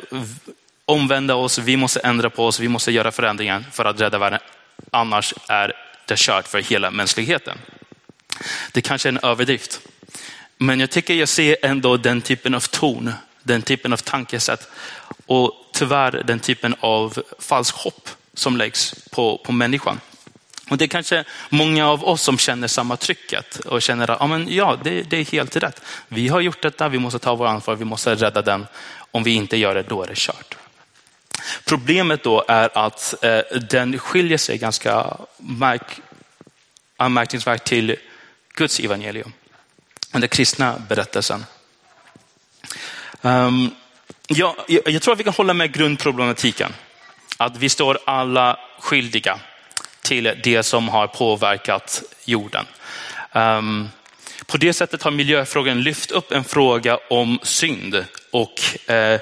omvända 0.85 1.35
oss, 1.35 1.59
vi 1.59 1.77
måste 1.77 2.01
ändra 2.01 2.31
på 2.31 2.47
oss, 2.47 2.61
vi 2.61 2.69
måste 2.69 2.93
göra 2.93 3.13
förändringar 3.13 3.65
för 3.73 3.85
att 3.85 4.01
rädda 4.01 4.19
världen. 4.19 4.41
Annars 4.91 5.35
är 5.49 5.73
det 6.07 6.19
kört 6.19 6.49
för 6.49 6.59
hela 6.59 6.91
mänskligheten. 6.91 7.59
Det 8.73 8.81
kanske 8.81 9.09
är 9.09 9.13
en 9.13 9.19
överdrift. 9.23 9.81
Men 10.57 10.81
jag 10.81 10.91
tycker 10.91 11.15
jag 11.15 11.29
ser 11.29 11.57
ändå 11.63 11.97
den 11.97 12.21
typen 12.21 12.55
av 12.55 12.61
ton, 12.61 13.13
den 13.43 13.63
typen 13.63 13.93
av 13.93 13.97
tankesätt 13.97 14.69
och 15.27 15.53
tyvärr 15.73 16.23
den 16.27 16.41
typen 16.41 16.75
av 16.81 17.23
falsk 17.39 17.75
hopp 17.75 18.09
som 18.35 18.57
läggs 18.57 18.95
på, 19.11 19.39
på 19.39 19.53
människan. 19.53 20.01
Och 20.71 20.79
det 20.79 20.85
är 20.85 20.89
kanske 20.89 21.25
många 21.49 21.89
av 21.89 22.05
oss 22.05 22.23
som 22.23 22.39
känner 22.39 22.69
samma 22.69 22.97
trycket 22.97 23.59
och 23.59 23.83
känner 23.83 24.11
att 24.11 24.21
ja, 24.21 24.27
men 24.27 24.55
ja, 24.55 24.79
det, 24.85 25.03
det 25.03 25.17
är 25.17 25.25
helt 25.25 25.57
rätt. 25.57 25.83
Vi 26.09 26.29
har 26.29 26.41
gjort 26.41 26.63
detta, 26.63 26.89
vi 26.89 26.99
måste 26.99 27.19
ta 27.19 27.35
vår 27.35 27.47
ansvar, 27.47 27.77
vi 27.77 27.85
måste 27.85 28.15
rädda 28.15 28.43
den. 28.43 28.67
Om 29.11 29.23
vi 29.23 29.35
inte 29.35 29.57
gör 29.57 29.75
det, 29.75 29.83
då 29.83 30.03
är 30.03 30.07
det 30.07 30.17
kört. 30.17 30.57
Problemet 31.65 32.23
då 32.23 32.45
är 32.49 32.79
att 32.79 33.25
eh, 33.25 33.41
den 33.71 33.99
skiljer 33.99 34.39
sig 34.39 34.59
ganska 34.59 35.17
märk, 35.37 36.01
anmärkningsvärt 36.97 37.65
till 37.65 37.97
Guds 38.55 38.81
evangelium. 38.81 39.33
Den 40.13 40.29
kristna 40.29 40.83
berättelsen. 40.89 41.45
Um, 43.23 43.71
ja, 44.27 44.57
jag, 44.69 44.89
jag 44.89 45.03
tror 45.03 45.13
att 45.13 45.21
vi 45.21 45.25
kan 45.25 45.33
hålla 45.33 45.55
med 45.55 45.73
grundproblematiken. 45.73 46.73
Att 47.37 47.57
vi 47.57 47.69
står 47.69 47.99
alla 48.05 48.59
skyldiga 48.81 49.41
till 50.09 50.35
det 50.43 50.63
som 50.63 50.89
har 50.89 51.07
påverkat 51.07 52.03
jorden. 52.25 52.67
Um, 53.33 53.89
på 54.47 54.57
det 54.57 54.73
sättet 54.73 55.03
har 55.03 55.11
miljöfrågan 55.11 55.83
lyft 55.83 56.11
upp 56.11 56.33
en 56.33 56.45
fråga 56.45 56.99
om 57.11 57.39
synd 57.43 58.05
och, 58.33 58.91
eh, 58.91 59.21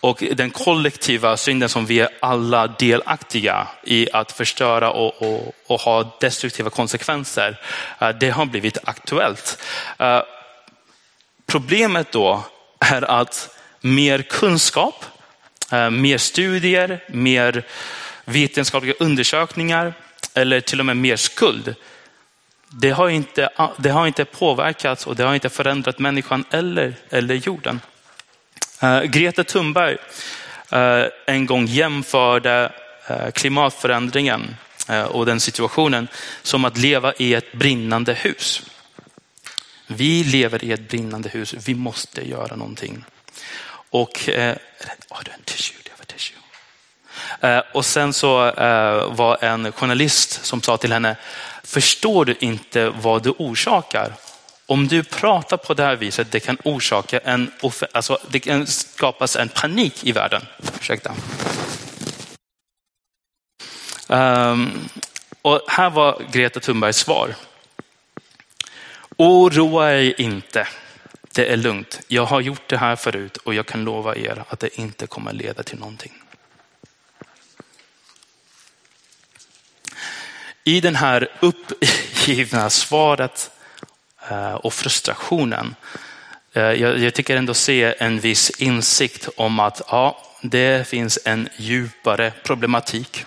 och 0.00 0.24
den 0.32 0.50
kollektiva 0.50 1.36
synden 1.36 1.68
som 1.68 1.86
vi 1.86 2.00
är 2.00 2.08
alla 2.20 2.66
delaktiga 2.66 3.68
i 3.84 4.08
att 4.12 4.32
förstöra 4.32 4.90
och, 4.90 5.22
och, 5.22 5.54
och 5.66 5.80
ha 5.80 6.18
destruktiva 6.20 6.70
konsekvenser. 6.70 7.60
Eh, 8.00 8.08
det 8.08 8.30
har 8.30 8.46
blivit 8.46 8.78
aktuellt. 8.84 9.62
Eh, 9.98 10.22
problemet 11.46 12.12
då 12.12 12.44
är 12.78 13.02
att 13.02 13.56
mer 13.80 14.22
kunskap, 14.22 15.04
mer 15.90 16.18
studier, 16.18 17.04
mer 17.08 17.64
vetenskapliga 18.24 18.94
undersökningar 18.98 19.94
eller 20.38 20.60
till 20.60 20.80
och 20.80 20.86
med 20.86 20.96
mer 20.96 21.16
skuld. 21.16 21.74
Det 22.68 22.90
har 22.90 23.08
inte, 23.08 23.48
det 23.76 23.90
har 23.90 24.06
inte 24.06 24.24
påverkats 24.24 25.06
och 25.06 25.16
det 25.16 25.24
har 25.24 25.34
inte 25.34 25.48
förändrat 25.48 25.98
människan 25.98 26.44
eller, 26.50 26.94
eller 27.10 27.34
jorden. 27.34 27.80
Eh, 28.80 28.96
uh, 28.96 29.02
Greta 29.02 29.44
Thunberg 29.44 29.96
uh, 30.72 31.06
en 31.26 31.46
gång 31.46 31.66
jämförde 31.66 32.72
uh, 33.10 33.30
klimatförändringen 33.30 34.56
och 35.08 35.26
den 35.26 35.40
situationen 35.40 36.08
som 36.42 36.64
att 36.64 36.76
leva 36.76 37.12
i 37.18 37.34
ett 37.34 37.52
brinnande 37.52 38.14
hus. 38.14 38.62
Vi 39.90 40.24
lever 40.24 40.64
i 40.64 40.72
ett 40.72 40.88
brinnande 40.88 41.28
hus, 41.28 41.54
vi 41.66 41.74
måste 41.74 42.28
göra 42.28 42.56
någonting. 42.56 43.04
Och, 43.90 44.28
eh, 44.28 44.56
oh, 45.08 45.20
en 45.34 45.42
tissue, 45.44 45.78
det 45.84 45.90
var 45.98 46.04
tissue. 46.04 46.36
Eh, 47.27 47.27
Eh, 47.40 47.60
och 47.72 47.84
sen 47.84 48.12
så 48.12 48.46
eh, 48.46 49.12
var 49.12 49.44
en 49.44 49.72
journalist 49.72 50.44
som 50.44 50.62
sa 50.62 50.76
till 50.76 50.92
henne, 50.92 51.16
förstår 51.64 52.24
du 52.24 52.36
inte 52.40 52.88
vad 52.88 53.22
du 53.22 53.30
orsakar? 53.30 54.14
Om 54.66 54.88
du 54.88 55.02
pratar 55.02 55.56
på 55.56 55.74
det 55.74 55.82
här 55.82 55.96
viset, 55.96 56.32
det 56.32 56.40
kan 56.40 56.56
orsaka 56.64 57.18
en, 57.18 57.50
alltså 57.92 58.18
det 58.28 58.40
kan 58.40 58.66
skapas 58.66 59.36
en 59.36 59.48
panik 59.48 60.04
i 60.04 60.12
världen. 60.12 60.42
Ursäkta. 60.80 61.14
Um, 64.08 64.88
och 65.42 65.60
här 65.68 65.90
var 65.90 66.22
Greta 66.32 66.60
Thunbergs 66.60 66.96
svar. 66.96 67.34
Oroa 69.16 69.92
er 69.92 70.20
inte. 70.20 70.68
det 71.32 71.52
är 71.52 71.56
lugnt. 71.56 72.00
Jag 72.08 72.24
har 72.24 72.40
gjort 72.40 72.68
det 72.68 72.76
här 72.76 72.96
förut 72.96 73.36
och 73.36 73.54
jag 73.54 73.66
kan 73.66 73.84
lova 73.84 74.16
er 74.16 74.44
att 74.48 74.60
det 74.60 74.78
inte 74.78 75.06
kommer 75.06 75.32
leda 75.32 75.62
till 75.62 75.78
någonting. 75.78 76.12
I 80.68 80.80
den 80.80 80.96
här 80.96 81.28
uppgivna 81.40 82.70
svaret 82.70 83.50
eh, 84.30 84.54
och 84.54 84.74
frustrationen, 84.74 85.74
eh, 86.52 86.62
jag 86.72 87.14
tycker 87.14 87.36
ändå 87.36 87.54
se 87.54 87.94
en 87.98 88.20
viss 88.20 88.50
insikt 88.50 89.28
om 89.36 89.60
att 89.60 89.82
ja, 89.88 90.22
det 90.42 90.88
finns 90.88 91.18
en 91.24 91.48
djupare 91.56 92.32
problematik. 92.42 93.24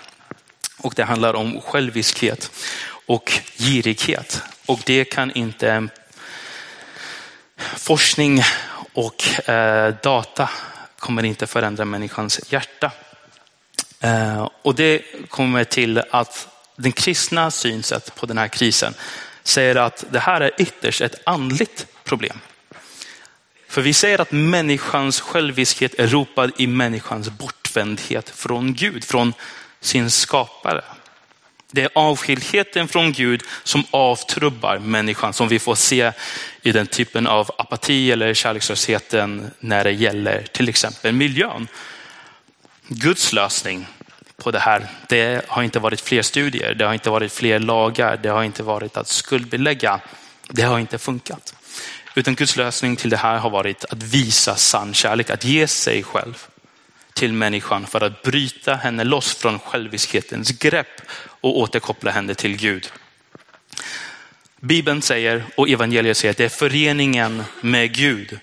Och 0.78 0.94
det 0.96 1.04
handlar 1.04 1.34
om 1.34 1.62
själviskhet 1.62 2.52
och 3.06 3.32
girighet. 3.58 4.42
Och 4.66 4.80
det 4.86 5.06
kan 5.06 5.32
inte 5.32 5.70
eh, 5.70 5.84
forskning 7.78 8.42
och 8.94 9.24
data 10.04 10.50
kommer 11.00 11.24
inte 11.24 11.48
förändra 11.48 11.86
människans 11.86 12.40
hjärta. 12.50 12.92
Och 14.62 14.76
det 14.76 15.02
kommer 15.30 15.64
till 15.64 16.04
att 16.12 16.51
den 16.82 16.92
kristna 16.92 17.52
synsätt 17.52 18.16
på 18.16 18.26
den 18.26 18.38
här 18.38 18.48
krisen 18.48 18.94
säger 19.44 19.76
att 19.76 20.06
det 20.10 20.20
här 20.20 20.42
är 20.42 20.52
ytterst 20.58 21.02
ett 21.02 21.22
andligt 21.24 21.88
problem. 22.04 22.40
För 23.68 23.82
vi 23.82 23.94
säger 23.94 24.22
att 24.22 24.32
människans 24.32 25.22
själviskhet 25.22 25.94
är 26.00 26.08
ropad 26.08 26.52
i 26.58 26.68
människans 26.68 27.30
bortvändhet 27.30 28.30
från 28.30 28.74
Gud, 28.74 29.04
från 29.04 29.34
sin 29.80 30.12
skapare. 30.12 30.84
Det 31.72 31.84
är 31.84 31.90
avskildheten 31.96 32.88
från 32.88 33.14
Gud 33.14 33.44
som 33.64 33.84
avtrubbar 33.92 34.80
människan, 34.80 35.34
som 35.34 35.48
vi 35.48 35.60
får 35.60 35.76
se 35.76 36.12
i 36.62 36.72
den 36.72 36.88
typen 36.88 37.28
av 37.28 37.52
apati 37.58 38.12
eller 38.12 38.34
kärlekslösheten 38.34 39.52
när 39.60 39.84
det 39.84 39.92
gäller 39.92 40.48
till 40.52 40.70
exempel 40.70 41.14
miljön. 41.14 41.68
Guds 42.88 43.34
lösning 43.34 43.88
på 44.44 44.52
det 44.52 44.60
här. 44.60 44.88
Det 45.08 45.46
har 45.48 45.64
inte 45.64 45.80
varit 45.80 46.02
fler 46.02 46.22
studier, 46.22 46.74
det 46.74 46.86
har 46.86 46.94
inte 46.94 47.10
varit 47.10 47.32
fler 47.32 47.60
lagar, 47.60 48.18
det 48.18 48.30
har 48.30 48.44
inte 48.44 48.64
varit 48.64 48.98
att 48.98 49.08
skuldbelägga. 49.08 50.00
Det 50.50 50.62
har 50.62 50.80
inte 50.80 50.98
funkat. 50.98 51.56
Utan 52.16 52.36
Guds 52.36 52.56
lösning 52.56 52.96
till 52.96 53.10
det 53.10 53.18
här 53.18 53.38
har 53.38 53.50
varit 53.50 53.86
att 53.86 54.04
visa 54.04 54.56
sann 54.56 54.94
kärlek, 54.94 55.30
att 55.30 55.44
ge 55.44 55.68
sig 55.68 56.04
själv 56.04 56.46
till 57.14 57.34
människan 57.34 57.88
för 57.88 58.04
att 58.04 58.22
bryta 58.22 58.76
henne 58.76 59.04
loss 59.04 59.36
från 59.36 59.60
själviskhetens 59.60 60.52
grepp 60.52 61.02
och 61.42 61.60
återkoppla 61.60 62.12
henne 62.12 62.36
till 62.36 62.58
Gud. 62.58 62.92
Bibeln 64.60 65.02
säger 65.02 65.44
och 65.58 65.70
evangeliet 65.70 66.18
säger 66.18 66.32
att 66.32 66.38
det 66.38 66.46
är 66.46 66.50
föreningen 66.50 67.44
med 67.62 67.94
Gud 67.96 68.40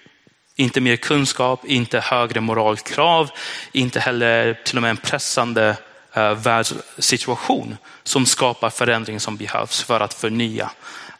inte 0.58 0.80
mer 0.80 0.96
kunskap, 0.96 1.64
inte 1.64 2.00
högre 2.00 2.40
moralkrav, 2.40 3.30
inte 3.72 4.00
heller 4.00 4.60
till 4.64 4.76
och 4.76 4.82
med 4.82 4.90
en 4.90 4.96
pressande 4.96 5.76
Eh, 6.18 6.34
världssituation 6.34 7.76
som 8.02 8.26
skapar 8.26 8.70
förändring 8.70 9.20
som 9.20 9.36
behövs 9.36 9.82
för 9.82 10.00
att 10.00 10.14
förnya 10.14 10.70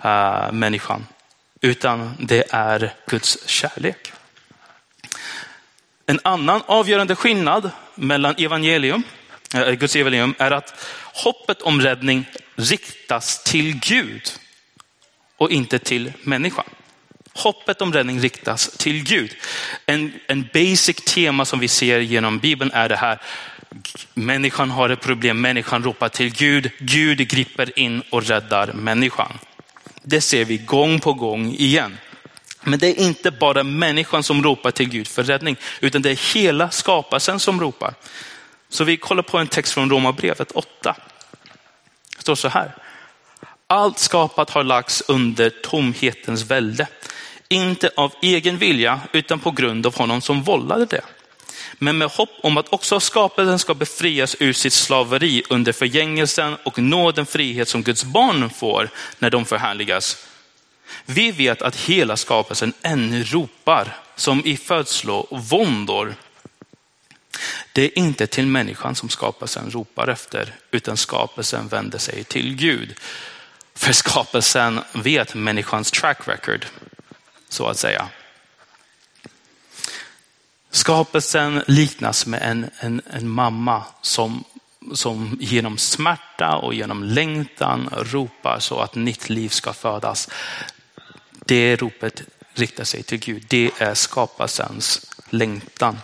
eh, 0.04 0.52
människan. 0.52 1.06
Utan 1.61 2.16
det 2.18 2.44
är 2.50 2.94
Guds 3.06 3.48
kärlek. 3.48 4.12
En 6.06 6.20
annan 6.22 6.62
avgörande 6.66 7.14
skillnad 7.14 7.70
mellan 7.94 8.34
evangelium, 8.38 9.02
eh, 9.54 9.70
Guds 9.70 9.96
evangelium 9.96 10.34
är 10.38 10.50
att 10.50 10.87
hoppet 11.14 11.62
om 11.62 11.80
räddning 11.80 12.28
riktas 12.56 13.44
till 13.44 13.80
Gud 13.80 14.22
och 15.37 15.50
inte 15.50 15.78
till 15.78 16.12
människan. 16.22 16.66
Hoppet 17.34 17.82
om 17.82 17.92
räddning 17.92 18.20
riktas 18.20 18.68
till 18.68 19.04
Gud. 19.04 19.37
En, 19.87 20.12
en 20.26 20.48
basic 20.54 20.96
tema 20.96 21.44
som 21.44 21.58
vi 21.58 21.68
ser 21.68 21.98
genom 22.00 22.38
Bibeln 22.38 22.70
är 22.72 22.88
det 22.88 22.96
här. 22.96 23.18
Människan 24.14 24.70
har 24.70 24.88
ett 24.90 25.01
problem, 25.01 25.40
människan 25.40 25.85
ropar 25.85 26.09
till 26.09 26.35
Gud, 26.35 26.70
Gud 26.79 27.18
griper 27.29 27.79
in 27.79 28.03
och 28.11 28.24
räddar 28.24 28.72
människan. 28.72 29.38
Det 30.03 30.20
ser 30.20 30.44
vi 30.44 30.57
gång 30.59 31.01
på 31.01 31.12
gång 31.12 31.53
igen. 31.53 31.98
Men 32.62 32.79
det 32.79 32.87
är 32.87 33.07
inte 33.07 33.31
bara 33.31 33.64
människan 33.64 34.22
som 34.22 34.42
ropar 34.42 34.70
till 34.70 34.88
Gud 34.88 35.09
för 35.09 35.22
räddning, 35.22 35.57
utan 35.81 36.03
det 36.03 36.11
är 36.11 36.35
hela 36.35 36.70
skapelsen 36.70 37.40
som 37.40 37.61
ropar. 37.61 37.94
Så 38.68 38.85
vi 38.85 38.96
kollar 38.96 39.22
på 39.22 39.38
en 39.38 39.46
text 39.46 39.72
från 39.72 39.90
Romarbrevet 39.90 40.53
8. 40.53 40.96
Det 42.16 42.20
står 42.20 42.35
så 42.35 42.48
här. 42.48 42.74
Allt 43.66 43.98
skapat 43.98 44.51
har 44.51 44.64
lagts 44.64 45.03
under 45.09 45.51
tomhetens 45.51 46.51
välde. 46.51 46.87
Inte 47.48 47.90
av 47.96 48.12
egen 48.22 48.59
vilja, 48.59 49.01
utan 49.12 49.40
på 49.40 49.51
grund 49.51 49.87
av 49.87 49.96
honom 49.96 50.20
som 50.20 50.42
vållade 50.42 50.87
det. 50.87 51.03
Men 51.78 51.98
med 51.98 52.08
hopp 52.08 52.30
om 52.42 52.56
att 52.56 52.72
också 52.72 53.00
skapelsen 53.00 53.58
ska 53.58 53.74
befrias 53.74 54.36
ur 54.40 54.52
sitt 54.52 54.72
slaveri 54.72 55.42
under 55.50 55.72
förgängelsen 55.72 56.56
och 56.64 56.78
nå 56.78 57.12
den 57.12 57.26
frihet 57.26 57.68
som 57.68 57.82
Guds 57.82 58.04
barn 58.04 58.50
får 58.50 58.90
när 59.18 59.30
de 59.30 59.44
förhärligas. 59.44 60.26
Vi 61.04 61.30
vet 61.30 61.62
att 61.62 61.76
hela 61.76 62.16
skapelsen 62.16 62.72
ännu 62.82 63.24
ropar 63.24 63.96
som 64.16 64.46
i 64.46 64.56
födslo 64.56 65.14
och 65.14 65.44
våndor. 65.44 66.14
Det 67.72 67.82
är 67.84 67.98
inte 67.98 68.26
till 68.26 68.46
människan 68.46 68.94
som 68.94 69.08
skapelsen 69.08 69.70
ropar 69.70 70.08
efter, 70.08 70.54
utan 70.70 70.96
skapelsen 70.96 71.68
vänder 71.68 71.98
sig 71.98 72.24
till 72.24 72.54
Gud. 72.56 72.94
För 73.74 73.92
skapelsen 73.92 74.80
vet 74.92 75.34
människans 75.34 75.90
track 75.90 76.28
record 76.28 76.66
så 77.48 77.66
att 77.66 77.78
säga. 77.78 78.08
Skapelsen 80.70 81.62
liknas 81.66 82.26
med 82.26 82.42
en, 82.42 82.70
en, 82.78 83.02
en 83.11 83.28
mamma 83.28 83.85
som, 84.00 84.44
som 84.94 85.38
genom 85.40 85.78
smärta 85.78 86.57
och 86.57 86.74
genom 86.74 87.04
längtan 87.04 87.90
ropar 87.96 88.59
så 88.61 88.81
att 88.81 88.94
nytt 88.94 89.31
liv 89.31 89.48
ska 89.48 89.72
födas. 89.72 90.28
Det 91.31 91.76
ropet 91.76 92.22
riktar 92.54 92.85
sig 92.85 93.02
till 93.02 93.18
Gud. 93.18 93.44
Det 93.48 93.70
är 93.78 93.94
skapelsens 93.94 95.11
längtan. 95.31 95.98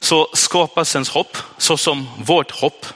Så 0.00 0.28
skapelsens 0.34 1.08
hopp, 1.08 1.36
så 1.58 1.76
som 1.76 2.08
vårt 2.18 2.50
hopp, 2.50 2.86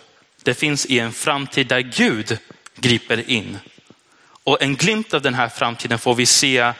det 0.42 0.54
finns 0.54 0.86
i 0.86 0.98
en 0.98 1.12
framtid 1.12 1.66
där 1.66 1.80
Gud 1.80 2.38
griper 2.76 3.30
in 3.30 3.58
och 4.48 4.62
en 4.62 4.76
glimt 4.76 5.14
av 5.14 5.22
den 5.22 5.34
här 5.34 5.48
framtiden 5.48 5.98
får 5.98 6.14
vi 6.14 6.26
se 6.26 6.72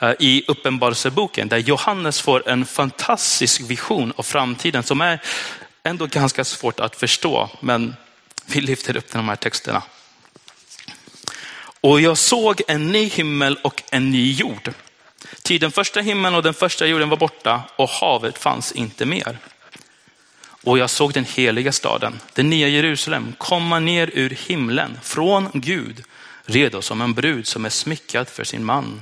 Eh, 0.00 0.12
i 0.18 0.44
Uppenbarelseboken 0.48 1.48
där 1.48 1.58
Johannes 1.58 2.20
får 2.20 2.48
en 2.48 2.66
fantastisk 2.66 3.60
vision 3.60 4.12
av 4.16 4.22
framtiden 4.22 4.82
som 4.82 5.00
är 5.00 5.20
ändå 5.82 6.06
ganska 6.06 6.44
svårt 6.44 6.80
att 6.80 6.96
förstå. 6.96 7.50
Men 7.60 7.96
vi 8.46 8.60
lyfter 8.60 8.96
upp 8.96 9.12
de 9.12 9.28
här 9.28 9.36
texterna. 9.36 9.82
Och 11.80 12.00
jag 12.00 12.18
såg 12.18 12.62
en 12.68 12.92
ny 12.92 13.04
himmel 13.04 13.58
och 13.62 13.82
en 13.90 14.10
ny 14.10 14.32
jord. 14.32 14.72
Till 15.42 15.60
den 15.60 15.72
första 15.72 16.00
himlen 16.00 16.34
och 16.34 16.42
den 16.42 16.54
första 16.54 16.86
jorden 16.86 17.08
var 17.08 17.16
borta 17.16 17.62
och 17.76 17.88
havet 17.88 18.38
fanns 18.38 18.72
inte 18.72 19.06
mer. 19.06 19.38
Och 20.64 20.78
jag 20.78 20.90
såg 20.90 21.12
den 21.12 21.24
heliga 21.24 21.72
staden, 21.72 22.20
den 22.34 22.50
nya 22.50 22.68
Jerusalem, 22.68 23.34
komma 23.38 23.78
ner 23.78 24.10
ur 24.14 24.30
himlen 24.30 24.98
från 25.02 25.50
Gud 25.54 26.04
redo 26.44 26.82
som 26.82 27.00
en 27.00 27.14
brud 27.14 27.46
som 27.46 27.64
är 27.64 27.70
smyckad 27.70 28.28
för 28.28 28.44
sin 28.44 28.64
man. 28.64 29.00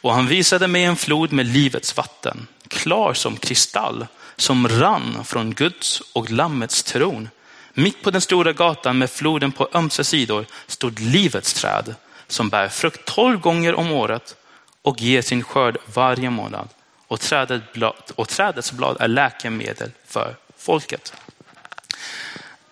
Och 0.00 0.14
han 0.14 0.26
visade 0.26 0.68
mig 0.68 0.84
en 0.84 0.96
flod 0.96 1.32
med 1.32 1.46
livets 1.46 1.96
vatten, 1.96 2.46
klar 2.68 3.14
som 3.14 3.36
kristall, 3.36 4.06
som 4.36 4.68
rann 4.68 5.24
från 5.24 5.54
Guds 5.54 6.02
och 6.12 6.30
Lammets 6.30 6.82
tron. 6.82 7.28
Mitt 7.74 8.02
på 8.02 8.10
den 8.10 8.20
stora 8.20 8.52
gatan 8.52 8.98
med 8.98 9.10
floden 9.10 9.52
på 9.52 9.68
ömse 9.74 10.04
sidor 10.04 10.46
stod 10.66 11.00
livets 11.00 11.54
träd 11.54 11.94
som 12.28 12.48
bär 12.48 12.68
frukt 12.68 13.04
tolv 13.04 13.40
gånger 13.40 13.74
om 13.74 13.92
året 13.92 14.36
och 14.82 15.00
ger 15.00 15.22
sin 15.22 15.44
skörd 15.44 15.76
varje 15.94 16.30
månad. 16.30 16.68
Och, 17.08 17.20
trädet 17.20 17.72
blad, 17.72 18.02
och 18.14 18.28
trädets 18.28 18.72
blad 18.72 18.96
är 19.00 19.08
läkemedel 19.08 19.90
för 20.06 20.36
folket. 20.58 21.14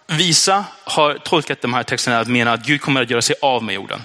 Visa 0.07 0.65
har 0.85 1.15
tolkat 1.15 1.63
de 1.63 1.75
här 1.75 1.83
texterna 1.83 2.21
att 2.21 2.29
mena 2.29 2.53
att 2.53 2.67
Gud 2.67 2.81
kommer 2.81 3.03
att 3.03 3.11
göra 3.11 3.23
sig 3.23 3.37
av 3.43 3.63
med 3.63 3.75
jorden. 3.75 4.05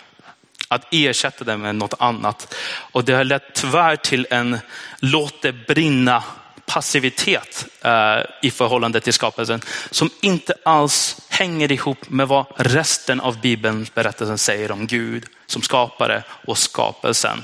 Att 0.68 0.88
ersätta 0.92 1.44
det 1.44 1.58
med 1.58 1.76
något 1.76 1.94
annat. 2.00 2.56
Och 2.92 3.06
det 3.06 3.14
har 3.14 3.24
lett 3.24 3.54
tyvärr 3.54 3.96
till 3.96 4.28
en 4.30 4.60
låt 5.00 5.42
det 5.42 5.52
brinna 5.52 6.24
passivitet 6.66 7.66
eh, 7.82 8.18
i 8.42 8.52
förhållande 8.52 9.00
till 9.00 9.14
skapelsen 9.14 9.62
som 9.92 10.10
inte 10.22 10.54
alls 10.66 11.22
hänger 11.30 11.72
ihop 11.72 12.10
med 12.10 12.28
vad 12.28 12.46
resten 12.56 13.20
av 13.20 13.42
Bibelns 13.42 13.94
berättelsen 13.94 14.38
säger 14.38 14.72
om 14.72 14.88
Gud 14.88 15.26
som 15.46 15.62
skapare 15.62 16.24
och 16.30 16.58
skapelsen. 16.58 17.44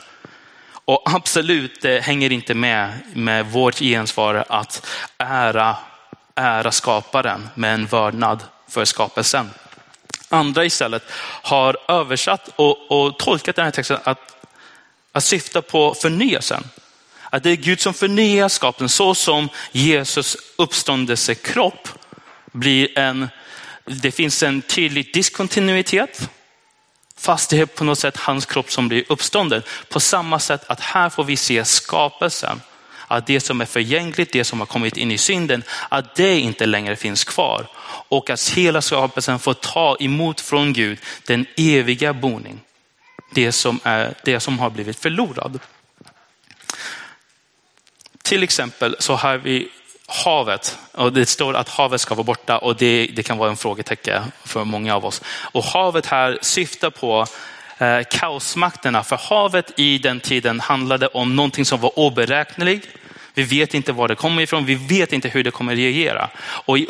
Och 0.85 1.15
absolut, 1.15 1.81
det 1.81 2.03
hänger 2.03 2.31
inte 2.31 2.53
med 2.53 2.99
med 3.13 3.45
vårt 3.45 3.79
gensvar 3.79 4.45
att 4.49 4.87
ära 5.17 5.77
ära 6.35 6.71
skaparen 6.71 7.49
med 7.55 7.73
en 7.73 7.85
vördnad 7.85 8.43
för 8.67 8.85
skapelsen. 8.85 9.49
Andra 10.31 10.65
istället 10.65 11.03
har 11.43 11.77
översatt 11.87 12.49
och, 12.55 12.91
och 12.91 13.19
tolkat 13.19 13.55
den 13.55 13.65
här 13.65 13.71
texten 13.71 13.97
att 14.03 14.19
Att 15.11 15.23
syfta 15.23 15.61
på 15.61 15.93
förnyelsen. 15.93 16.63
Att 17.29 17.43
det 17.43 17.49
är 17.49 17.55
Gud 17.55 17.81
som 17.81 17.93
förnyar 17.93 18.49
skapelsen 18.49 18.89
så 18.89 19.15
som 19.15 19.49
Jesus 19.71 20.37
uppståndelsekropp 20.57 21.89
blir 22.51 22.99
en, 22.99 23.29
det 23.85 24.11
finns 24.11 24.43
en 24.43 24.61
tydlig 24.61 25.13
diskontinuitet. 25.13 26.29
Fast 27.17 27.49
det 27.49 27.59
är 27.59 27.65
på 27.65 27.83
något 27.83 27.99
sätt 27.99 28.17
hans 28.17 28.45
kropp 28.45 28.71
som 28.71 28.87
blir 28.87 29.03
uppstånden. 29.09 29.63
På 29.89 29.99
samma 29.99 30.39
sätt 30.39 30.63
att 30.67 30.79
här 30.79 31.09
får 31.09 31.23
vi 31.23 31.37
se 31.37 31.65
skapelsen. 31.65 32.61
Att 33.11 33.27
det 33.27 33.39
som 33.39 33.61
är 33.61 33.65
förgängligt, 33.65 34.31
det 34.31 34.43
som 34.43 34.59
har 34.59 34.67
kommit 34.67 34.97
in 34.97 35.11
i 35.11 35.17
synden, 35.17 35.63
att 35.89 36.15
det 36.15 36.39
inte 36.39 36.65
längre 36.65 36.95
finns 36.95 37.23
kvar. 37.23 37.67
Och 38.09 38.29
att 38.29 38.49
hela 38.49 38.81
skapelsen 38.81 39.39
får 39.39 39.53
ta 39.53 39.97
emot 39.99 40.41
från 40.41 40.73
Gud 40.73 40.99
den 41.25 41.45
eviga 41.57 42.13
boning. 42.13 42.59
Det 43.33 43.51
som, 43.51 43.79
är, 43.83 44.13
det 44.23 44.39
som 44.39 44.59
har 44.59 44.69
blivit 44.69 44.99
förlorad. 44.99 45.59
Till 48.23 48.43
exempel 48.43 48.95
så 48.99 49.15
har 49.15 49.37
vi 49.37 49.69
havet. 50.07 50.77
Och 50.91 51.13
det 51.13 51.25
står 51.25 51.53
att 51.53 51.69
havet 51.69 52.01
ska 52.01 52.15
vara 52.15 52.23
borta 52.23 52.57
och 52.57 52.75
det, 52.75 53.11
det 53.15 53.23
kan 53.23 53.37
vara 53.37 53.49
en 53.49 53.57
frågetecken 53.57 54.23
för 54.43 54.63
många 54.63 54.95
av 54.95 55.05
oss. 55.05 55.21
Och 55.25 55.63
havet 55.63 56.05
här 56.05 56.39
syftar 56.41 56.89
på 56.89 57.25
eh, 57.77 57.99
kaosmakterna. 58.11 59.03
För 59.03 59.17
havet 59.17 59.79
i 59.79 59.97
den 59.97 60.19
tiden 60.19 60.59
handlade 60.59 61.07
om 61.07 61.35
någonting 61.35 61.65
som 61.65 61.79
var 61.79 61.99
oberäkneligt. 61.99 62.87
Vi 63.33 63.43
vet 63.43 63.73
inte 63.73 63.91
var 63.91 64.07
det 64.07 64.15
kommer 64.15 64.41
ifrån, 64.41 64.65
vi 64.65 64.75
vet 64.75 65.13
inte 65.13 65.29
hur 65.29 65.43
det 65.43 65.51
kommer 65.51 65.75
reagera. 65.75 66.29
Och 66.39 66.77
i 66.77 66.85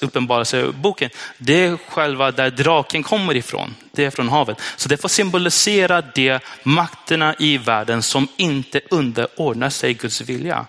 uppenbarelseboken, 0.00 1.10
det 1.38 1.64
är 1.64 1.78
själva 1.88 2.30
där 2.30 2.50
draken 2.50 3.02
kommer 3.02 3.36
ifrån, 3.36 3.74
det 3.92 4.04
är 4.04 4.10
från 4.10 4.28
havet. 4.28 4.60
Så 4.76 4.88
det 4.88 4.96
får 4.96 5.08
symbolisera 5.08 6.00
de 6.00 6.38
makterna 6.62 7.34
i 7.38 7.58
världen 7.58 8.02
som 8.02 8.28
inte 8.36 8.80
underordnar 8.90 9.70
sig 9.70 9.94
Guds 9.94 10.20
vilja. 10.20 10.66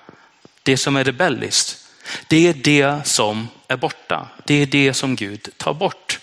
Det 0.64 0.78
som 0.78 0.96
är 0.96 1.04
rebelliskt. 1.04 1.78
Det 2.28 2.48
är 2.48 2.54
det 2.54 3.08
som 3.08 3.48
är 3.68 3.78
borta. 3.78 4.28
Det 4.46 4.54
är 4.54 4.66
det 4.66 4.94
som 4.94 5.16
Gud 5.16 5.50
tar 5.58 5.74
bort. 5.74 6.20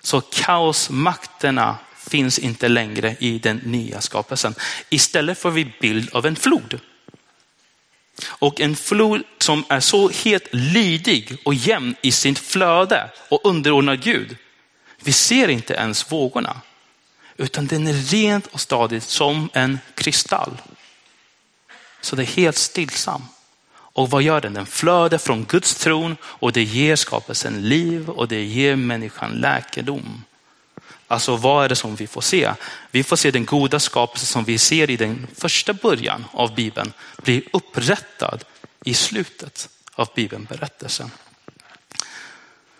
Så 0.00 0.20
kaosmakterna 0.20 1.76
finns 2.08 2.38
inte 2.38 2.68
längre 2.68 3.16
i 3.18 3.38
den 3.38 3.56
nya 3.56 4.00
skapelsen. 4.00 4.54
Istället 4.90 5.38
får 5.38 5.50
vi 5.50 5.72
bild 5.80 6.14
av 6.14 6.26
en 6.26 6.36
flod. 6.36 6.80
Och 8.24 8.60
en 8.60 8.76
flod 8.76 9.22
som 9.38 9.64
är 9.68 9.80
så 9.80 10.08
helt 10.08 10.48
lydig 10.50 11.36
och 11.44 11.54
jämn 11.54 11.94
i 12.02 12.12
sitt 12.12 12.38
flöde 12.38 13.10
och 13.28 13.40
underordnad 13.44 14.02
Gud. 14.02 14.36
Vi 15.00 15.12
ser 15.12 15.48
inte 15.48 15.74
ens 15.74 16.12
vågorna, 16.12 16.60
utan 17.36 17.66
den 17.66 17.86
är 17.86 17.92
rent 17.92 18.46
och 18.46 18.60
stadigt 18.60 19.04
som 19.04 19.50
en 19.52 19.78
kristall. 19.94 20.62
Så 22.00 22.16
det 22.16 22.22
är 22.22 22.26
helt 22.26 22.56
stillsam. 22.56 23.22
Och 23.70 24.10
vad 24.10 24.22
gör 24.22 24.40
den? 24.40 24.54
Den 24.54 24.66
flödar 24.66 25.18
från 25.18 25.44
Guds 25.44 25.74
tron 25.74 26.16
och 26.22 26.52
det 26.52 26.62
ger 26.62 26.96
skapelsen 26.96 27.68
liv 27.68 28.10
och 28.10 28.28
det 28.28 28.44
ger 28.44 28.76
människan 28.76 29.32
läkedom. 29.32 30.24
Alltså 31.12 31.36
vad 31.36 31.64
är 31.64 31.68
det 31.68 31.76
som 31.76 31.96
vi 31.96 32.06
får 32.06 32.20
se? 32.20 32.52
Vi 32.90 33.02
får 33.02 33.16
se 33.16 33.30
den 33.30 33.44
goda 33.44 33.80
skapelse 33.80 34.26
som 34.26 34.44
vi 34.44 34.58
ser 34.58 34.90
i 34.90 34.96
den 34.96 35.26
första 35.38 35.72
början 35.72 36.24
av 36.32 36.54
Bibeln 36.54 36.92
bli 37.22 37.48
upprättad 37.52 38.44
i 38.84 38.94
slutet 38.94 39.68
av 39.94 40.08
Bibelberättelsen. 40.14 41.10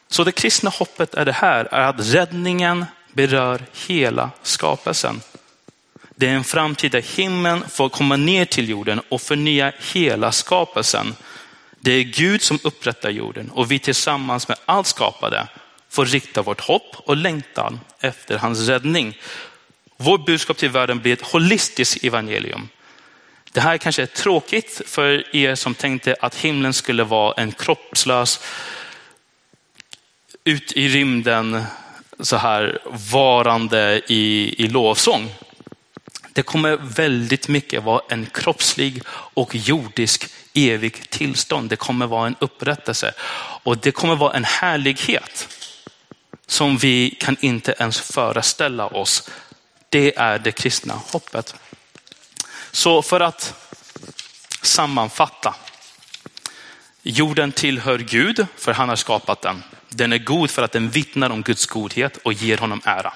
Så 0.08 0.24
det 0.24 0.32
kristna 0.32 0.70
hoppet 0.70 1.14
är 1.14 1.24
det 1.24 1.32
här, 1.32 1.64
är 1.64 1.80
att 1.80 2.14
räddningen 2.14 2.84
berör 3.12 3.66
hela 3.86 4.30
skapelsen. 4.42 5.20
Det 6.16 6.28
är 6.28 6.34
en 6.34 6.44
framtid 6.44 6.92
där 6.92 7.16
himlen 7.16 7.64
får 7.68 7.88
komma 7.88 8.16
ner 8.16 8.44
till 8.44 8.68
jorden 8.68 9.00
och 9.08 9.22
förnya 9.22 9.72
hela 9.92 10.32
skapelsen. 10.32 11.14
Det 11.80 11.92
är 11.92 12.02
Gud 12.02 12.42
som 12.42 12.58
upprättar 12.62 13.10
jorden 13.10 13.50
och 13.50 13.70
vi 13.70 13.78
tillsammans 13.78 14.48
med 14.48 14.58
allt 14.66 14.86
skapade 14.86 15.48
får 15.92 16.06
rikta 16.06 16.42
vårt 16.42 16.60
hopp 16.60 16.96
och 16.96 17.16
längtan 17.16 17.80
efter 18.00 18.38
hans 18.38 18.68
räddning. 18.68 19.18
Vårt 19.96 20.26
budskap 20.26 20.56
till 20.56 20.68
världen 20.68 21.00
blir 21.00 21.12
ett 21.12 21.22
holistiskt 21.22 22.04
evangelium. 22.04 22.68
Det 23.52 23.60
här 23.60 23.78
kanske 23.78 24.02
är 24.02 24.06
tråkigt 24.06 24.82
för 24.86 25.36
er 25.36 25.54
som 25.54 25.74
tänkte 25.74 26.16
att 26.20 26.34
himlen 26.34 26.72
skulle 26.72 27.04
vara 27.04 27.34
en 27.36 27.52
kroppslös, 27.52 28.40
ut 30.44 30.72
i 30.72 30.88
rymden, 30.88 31.62
så 32.20 32.36
här 32.36 32.78
varande 33.12 34.02
i, 34.06 34.54
i 34.64 34.68
lovsång. 34.68 35.34
Det 36.32 36.42
kommer 36.42 36.76
väldigt 36.76 37.48
mycket 37.48 37.82
vara 37.82 38.02
en 38.08 38.26
kroppslig 38.26 39.02
och 39.08 39.54
jordisk 39.54 40.26
evig 40.54 41.10
tillstånd. 41.10 41.70
Det 41.70 41.76
kommer 41.76 42.06
vara 42.06 42.26
en 42.26 42.36
upprättelse 42.40 43.12
och 43.62 43.78
det 43.78 43.90
kommer 43.90 44.16
vara 44.16 44.32
en 44.32 44.44
härlighet 44.44 45.48
som 46.52 46.76
vi 46.76 47.16
kan 47.20 47.36
inte 47.40 47.74
ens 47.78 48.00
föreställa 48.00 48.86
oss. 48.86 49.30
Det 49.88 50.16
är 50.16 50.38
det 50.38 50.52
kristna 50.52 50.94
hoppet. 50.94 51.54
Så 52.70 53.02
för 53.02 53.20
att 53.20 53.54
sammanfatta. 54.62 55.54
Jorden 57.02 57.52
tillhör 57.52 57.98
Gud 57.98 58.46
för 58.56 58.72
han 58.72 58.88
har 58.88 58.96
skapat 58.96 59.42
den. 59.42 59.62
Den 59.88 60.12
är 60.12 60.18
god 60.18 60.50
för 60.50 60.62
att 60.62 60.72
den 60.72 60.90
vittnar 60.90 61.30
om 61.30 61.42
Guds 61.42 61.66
godhet 61.66 62.16
och 62.16 62.32
ger 62.32 62.58
honom 62.58 62.80
ära. 62.84 63.12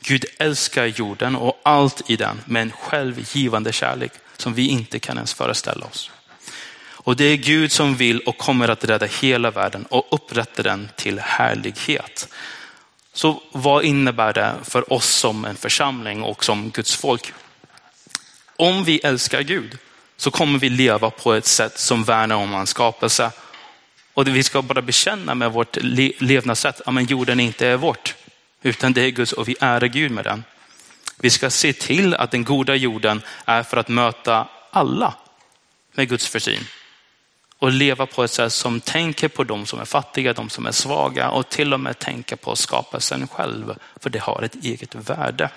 Gud 0.00 0.24
älskar 0.38 0.86
jorden 0.86 1.36
och 1.36 1.60
allt 1.62 2.10
i 2.10 2.16
den 2.16 2.40
med 2.44 2.62
en 2.62 2.72
självgivande 2.72 3.72
kärlek 3.72 4.12
som 4.36 4.54
vi 4.54 4.68
inte 4.68 4.98
kan 4.98 5.16
ens 5.16 5.34
föreställa 5.34 5.86
oss. 5.86 6.10
Och 7.06 7.16
det 7.16 7.24
är 7.24 7.36
Gud 7.36 7.72
som 7.72 7.96
vill 7.96 8.20
och 8.20 8.38
kommer 8.38 8.68
att 8.68 8.84
rädda 8.84 9.06
hela 9.06 9.50
världen 9.50 9.86
och 9.86 10.06
upprätta 10.10 10.62
den 10.62 10.88
till 10.96 11.18
härlighet. 11.18 12.28
Så 13.12 13.42
vad 13.52 13.84
innebär 13.84 14.32
det 14.32 14.54
för 14.62 14.92
oss 14.92 15.06
som 15.06 15.44
en 15.44 15.56
församling 15.56 16.22
och 16.22 16.44
som 16.44 16.70
Guds 16.70 16.96
folk? 16.96 17.32
Om 18.56 18.84
vi 18.84 18.98
älskar 18.98 19.42
Gud 19.42 19.78
så 20.16 20.30
kommer 20.30 20.58
vi 20.58 20.68
leva 20.68 21.10
på 21.10 21.32
ett 21.32 21.46
sätt 21.46 21.78
som 21.78 22.04
värnar 22.04 22.36
om 22.36 22.52
hans 22.52 22.70
skapelse. 22.70 23.30
Och 24.14 24.28
vi 24.28 24.42
ska 24.42 24.62
bara 24.62 24.82
bekänna 24.82 25.34
med 25.34 25.52
vårt 25.52 25.76
levnadssätt, 26.20 26.80
att 26.84 27.10
jorden 27.10 27.40
inte 27.40 27.66
är 27.66 27.76
vårt, 27.76 28.14
utan 28.62 28.92
det 28.92 29.02
är 29.02 29.10
Guds 29.10 29.32
och 29.32 29.48
vi 29.48 29.56
ärar 29.60 29.86
Gud 29.86 30.10
med 30.10 30.24
den. 30.24 30.44
Vi 31.18 31.30
ska 31.30 31.50
se 31.50 31.72
till 31.72 32.14
att 32.14 32.30
den 32.30 32.44
goda 32.44 32.74
jorden 32.74 33.22
är 33.44 33.62
för 33.62 33.76
att 33.76 33.88
möta 33.88 34.48
alla 34.70 35.14
med 35.92 36.08
Guds 36.08 36.28
försyn 36.28 36.66
och 37.58 37.72
leva 37.72 38.06
på 38.06 38.24
ett 38.24 38.30
sätt 38.30 38.52
som 38.52 38.80
tänker 38.80 39.28
på 39.28 39.44
de 39.44 39.66
som 39.66 39.80
är 39.80 39.84
fattiga, 39.84 40.32
de 40.32 40.50
som 40.50 40.66
är 40.66 40.72
svaga 40.72 41.30
och 41.30 41.48
till 41.48 41.74
och 41.74 41.80
med 41.80 41.98
tänka 41.98 42.36
på 42.36 42.56
skapelsen 42.56 43.28
själv, 43.28 43.78
för 43.96 44.10
det 44.10 44.18
har 44.18 44.42
ett 44.42 44.64
eget 44.64 44.94
värde. 44.94 45.50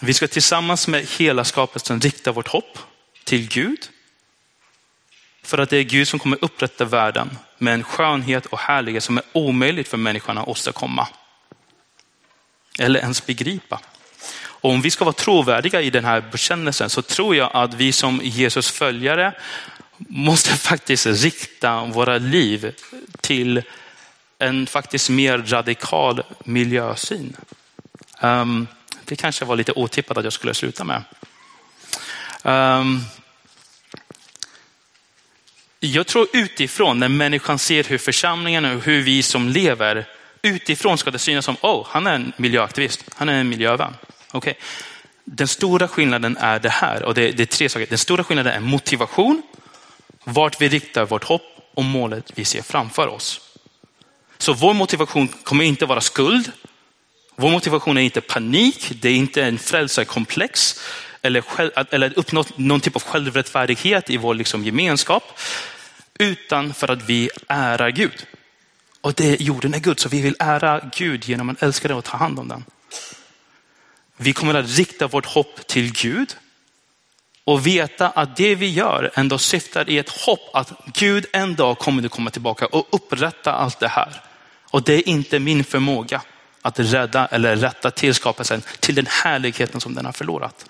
Vi 0.00 0.14
ska 0.14 0.28
tillsammans 0.28 0.88
med 0.88 1.06
hela 1.18 1.44
skapelsen 1.44 2.00
rikta 2.00 2.32
vårt 2.32 2.48
hopp 2.48 2.78
till 3.24 3.48
Gud. 3.48 3.88
För 5.42 5.58
att 5.58 5.70
det 5.70 5.76
är 5.76 5.82
Gud 5.82 6.08
som 6.08 6.18
kommer 6.18 6.44
upprätta 6.44 6.84
världen 6.84 7.38
med 7.58 7.74
en 7.74 7.84
skönhet 7.84 8.46
och 8.46 8.58
härlighet 8.58 9.04
som 9.04 9.18
är 9.18 9.24
omöjligt 9.32 9.88
för 9.88 9.96
människan 9.96 10.38
att 10.38 10.48
åstadkomma. 10.48 11.08
Eller 12.78 13.00
ens 13.00 13.26
begripa. 13.26 13.80
Och 14.60 14.70
om 14.70 14.82
vi 14.82 14.90
ska 14.90 15.04
vara 15.04 15.12
trovärdiga 15.12 15.82
i 15.82 15.90
den 15.90 16.04
här 16.04 16.20
bekännelsen 16.20 16.90
så 16.90 17.02
tror 17.02 17.36
jag 17.36 17.50
att 17.52 17.74
vi 17.74 17.92
som 17.92 18.20
Jesus 18.24 18.70
följare 18.70 19.32
måste 19.98 20.50
faktiskt 20.56 21.06
rikta 21.06 21.84
våra 21.84 22.18
liv 22.18 22.74
till 23.20 23.62
en 24.38 24.66
faktiskt 24.66 25.10
mer 25.10 25.38
radikal 25.38 26.22
miljösyn. 26.44 27.36
Um, 28.20 28.66
det 29.04 29.16
kanske 29.16 29.44
var 29.44 29.56
lite 29.56 29.72
otippat 29.72 30.18
att 30.18 30.24
jag 30.24 30.32
skulle 30.32 30.54
sluta 30.54 30.84
med. 30.84 31.02
Um, 32.42 33.04
jag 35.80 36.06
tror 36.06 36.26
utifrån, 36.32 36.98
när 36.98 37.08
människan 37.08 37.58
ser 37.58 37.84
hur 37.84 37.98
församlingen 37.98 38.64
och 38.64 38.82
hur 38.82 39.02
vi 39.02 39.22
som 39.22 39.48
lever, 39.48 40.06
utifrån 40.42 40.98
ska 40.98 41.10
det 41.10 41.18
synas 41.18 41.44
som, 41.44 41.56
oh, 41.60 41.86
han 41.90 42.06
är 42.06 42.14
en 42.14 42.32
miljöaktivist, 42.36 43.04
han 43.14 43.28
är 43.28 43.40
en 43.40 43.48
miljövän. 43.48 43.94
Okay. 44.32 44.54
Den 45.24 45.48
stora 45.48 45.88
skillnaden 45.88 46.36
är 46.36 46.58
det 46.58 46.68
här, 46.68 47.02
och 47.02 47.14
det, 47.14 47.30
det 47.30 47.42
är 47.42 47.46
tre 47.46 47.68
saker. 47.68 47.86
Den 47.86 47.98
stora 47.98 48.24
skillnaden 48.24 48.52
är 48.52 48.60
motivation, 48.60 49.42
vart 50.24 50.60
vi 50.60 50.68
riktar 50.68 51.06
vårt 51.06 51.24
hopp 51.24 51.42
och 51.74 51.84
målet 51.84 52.32
vi 52.34 52.44
ser 52.44 52.62
framför 52.62 53.06
oss. 53.06 53.40
Så 54.38 54.52
vår 54.52 54.74
motivation 54.74 55.28
kommer 55.28 55.64
inte 55.64 55.86
vara 55.86 56.00
skuld. 56.00 56.52
Vår 57.36 57.50
motivation 57.50 57.98
är 57.98 58.02
inte 58.02 58.20
panik, 58.20 58.92
det 59.02 59.08
är 59.08 59.14
inte 59.14 59.44
en 59.44 59.58
frälsarkomplex 59.58 60.80
eller, 61.22 61.40
själv, 61.40 61.70
eller 61.90 62.18
uppnå 62.18 62.44
någon 62.56 62.80
typ 62.80 62.96
av 62.96 63.02
självrättfärdighet 63.02 64.10
i 64.10 64.16
vår 64.16 64.34
liksom 64.34 64.64
gemenskap. 64.64 65.38
Utan 66.18 66.74
för 66.74 66.90
att 66.90 67.02
vi 67.02 67.30
ärar 67.48 67.90
Gud. 67.90 68.26
Och 69.00 69.14
det, 69.14 69.40
jorden 69.40 69.74
är 69.74 69.78
Gud, 69.78 70.00
så 70.00 70.08
vi 70.08 70.20
vill 70.20 70.36
ära 70.38 70.90
Gud 70.96 71.24
genom 71.24 71.48
att 71.48 71.62
älska 71.62 71.88
den 71.88 71.96
och 71.96 72.04
ta 72.04 72.16
hand 72.16 72.38
om 72.38 72.48
den. 72.48 72.64
Vi 74.20 74.32
kommer 74.32 74.54
att 74.54 74.76
rikta 74.78 75.06
vårt 75.06 75.26
hopp 75.26 75.66
till 75.66 75.92
Gud 75.92 76.36
och 77.44 77.66
veta 77.66 78.08
att 78.08 78.36
det 78.36 78.54
vi 78.54 78.68
gör 78.68 79.10
ändå 79.14 79.38
syftar 79.38 79.90
i 79.90 79.98
ett 79.98 80.08
hopp 80.08 80.50
att 80.54 80.72
Gud 80.86 81.26
en 81.32 81.54
dag 81.54 81.78
kommer 81.78 82.04
att 82.04 82.10
komma 82.10 82.30
tillbaka 82.30 82.66
och 82.66 82.88
upprätta 82.90 83.52
allt 83.52 83.80
det 83.80 83.88
här. 83.88 84.22
Och 84.70 84.82
det 84.82 84.94
är 84.94 85.08
inte 85.08 85.38
min 85.38 85.64
förmåga 85.64 86.22
att 86.62 86.78
rädda 86.78 87.26
eller 87.26 87.56
rätta 87.56 87.90
till 87.90 88.14
skapelsen 88.14 88.62
till 88.80 88.94
den 88.94 89.06
härligheten 89.06 89.80
som 89.80 89.94
den 89.94 90.04
har 90.04 90.12
förlorat. 90.12 90.66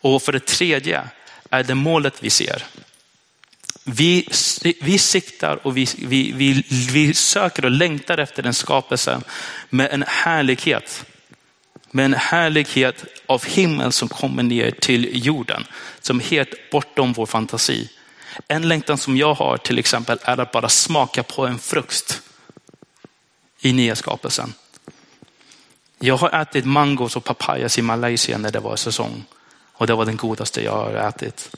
Och 0.00 0.22
för 0.22 0.32
det 0.32 0.46
tredje 0.46 1.02
är 1.50 1.62
det 1.62 1.74
målet 1.74 2.22
vi 2.22 2.30
ser. 2.30 2.64
Vi, 3.84 4.28
vi 4.80 4.98
siktar 4.98 5.66
och 5.66 5.76
vi, 5.76 5.88
vi, 5.98 6.32
vi, 6.32 6.64
vi 6.68 7.14
söker 7.14 7.64
och 7.64 7.70
längtar 7.70 8.18
efter 8.18 8.42
den 8.42 8.54
skapelsen 8.54 9.24
med 9.70 9.88
en 9.92 10.04
härlighet. 10.06 11.04
Med 11.90 12.04
en 12.04 12.14
härlighet 12.14 13.04
av 13.26 13.44
himmel 13.44 13.92
som 13.92 14.08
kommer 14.08 14.42
ner 14.42 14.70
till 14.70 15.26
jorden. 15.26 15.64
Som 16.00 16.20
är 16.20 16.24
helt 16.24 16.70
bortom 16.70 17.12
vår 17.12 17.26
fantasi. 17.26 17.88
En 18.48 18.68
längtan 18.68 18.98
som 18.98 19.16
jag 19.16 19.34
har 19.34 19.56
till 19.56 19.78
exempel 19.78 20.18
är 20.22 20.40
att 20.40 20.52
bara 20.52 20.68
smaka 20.68 21.22
på 21.22 21.46
en 21.46 21.58
frukt 21.58 22.22
i 23.60 23.72
nya 23.72 23.96
skapelsen. 23.96 24.54
Jag 25.98 26.16
har 26.16 26.40
ätit 26.42 26.64
mangos 26.64 27.16
och 27.16 27.24
papayas 27.24 27.78
i 27.78 27.82
Malaysia 27.82 28.38
när 28.38 28.50
det 28.50 28.60
var 28.60 28.76
säsong. 28.76 29.24
Och 29.72 29.86
det 29.86 29.94
var 29.94 30.04
den 30.04 30.16
godaste 30.16 30.64
jag 30.64 30.72
har 30.72 30.92
ätit. 30.92 31.56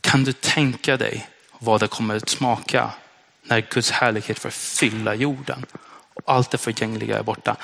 Kan 0.00 0.24
du 0.24 0.32
tänka 0.32 0.96
dig 0.96 1.28
vad 1.58 1.80
det 1.80 1.88
kommer 1.88 2.16
att 2.16 2.28
smaka 2.28 2.90
när 3.42 3.66
Guds 3.70 3.90
härlighet 3.90 4.38
får 4.38 4.50
fylla 4.50 5.14
jorden 5.14 5.66
och 6.14 6.22
allt 6.26 6.50
det 6.50 6.58
förgängliga 6.58 7.18
är 7.18 7.22
borta. 7.22 7.56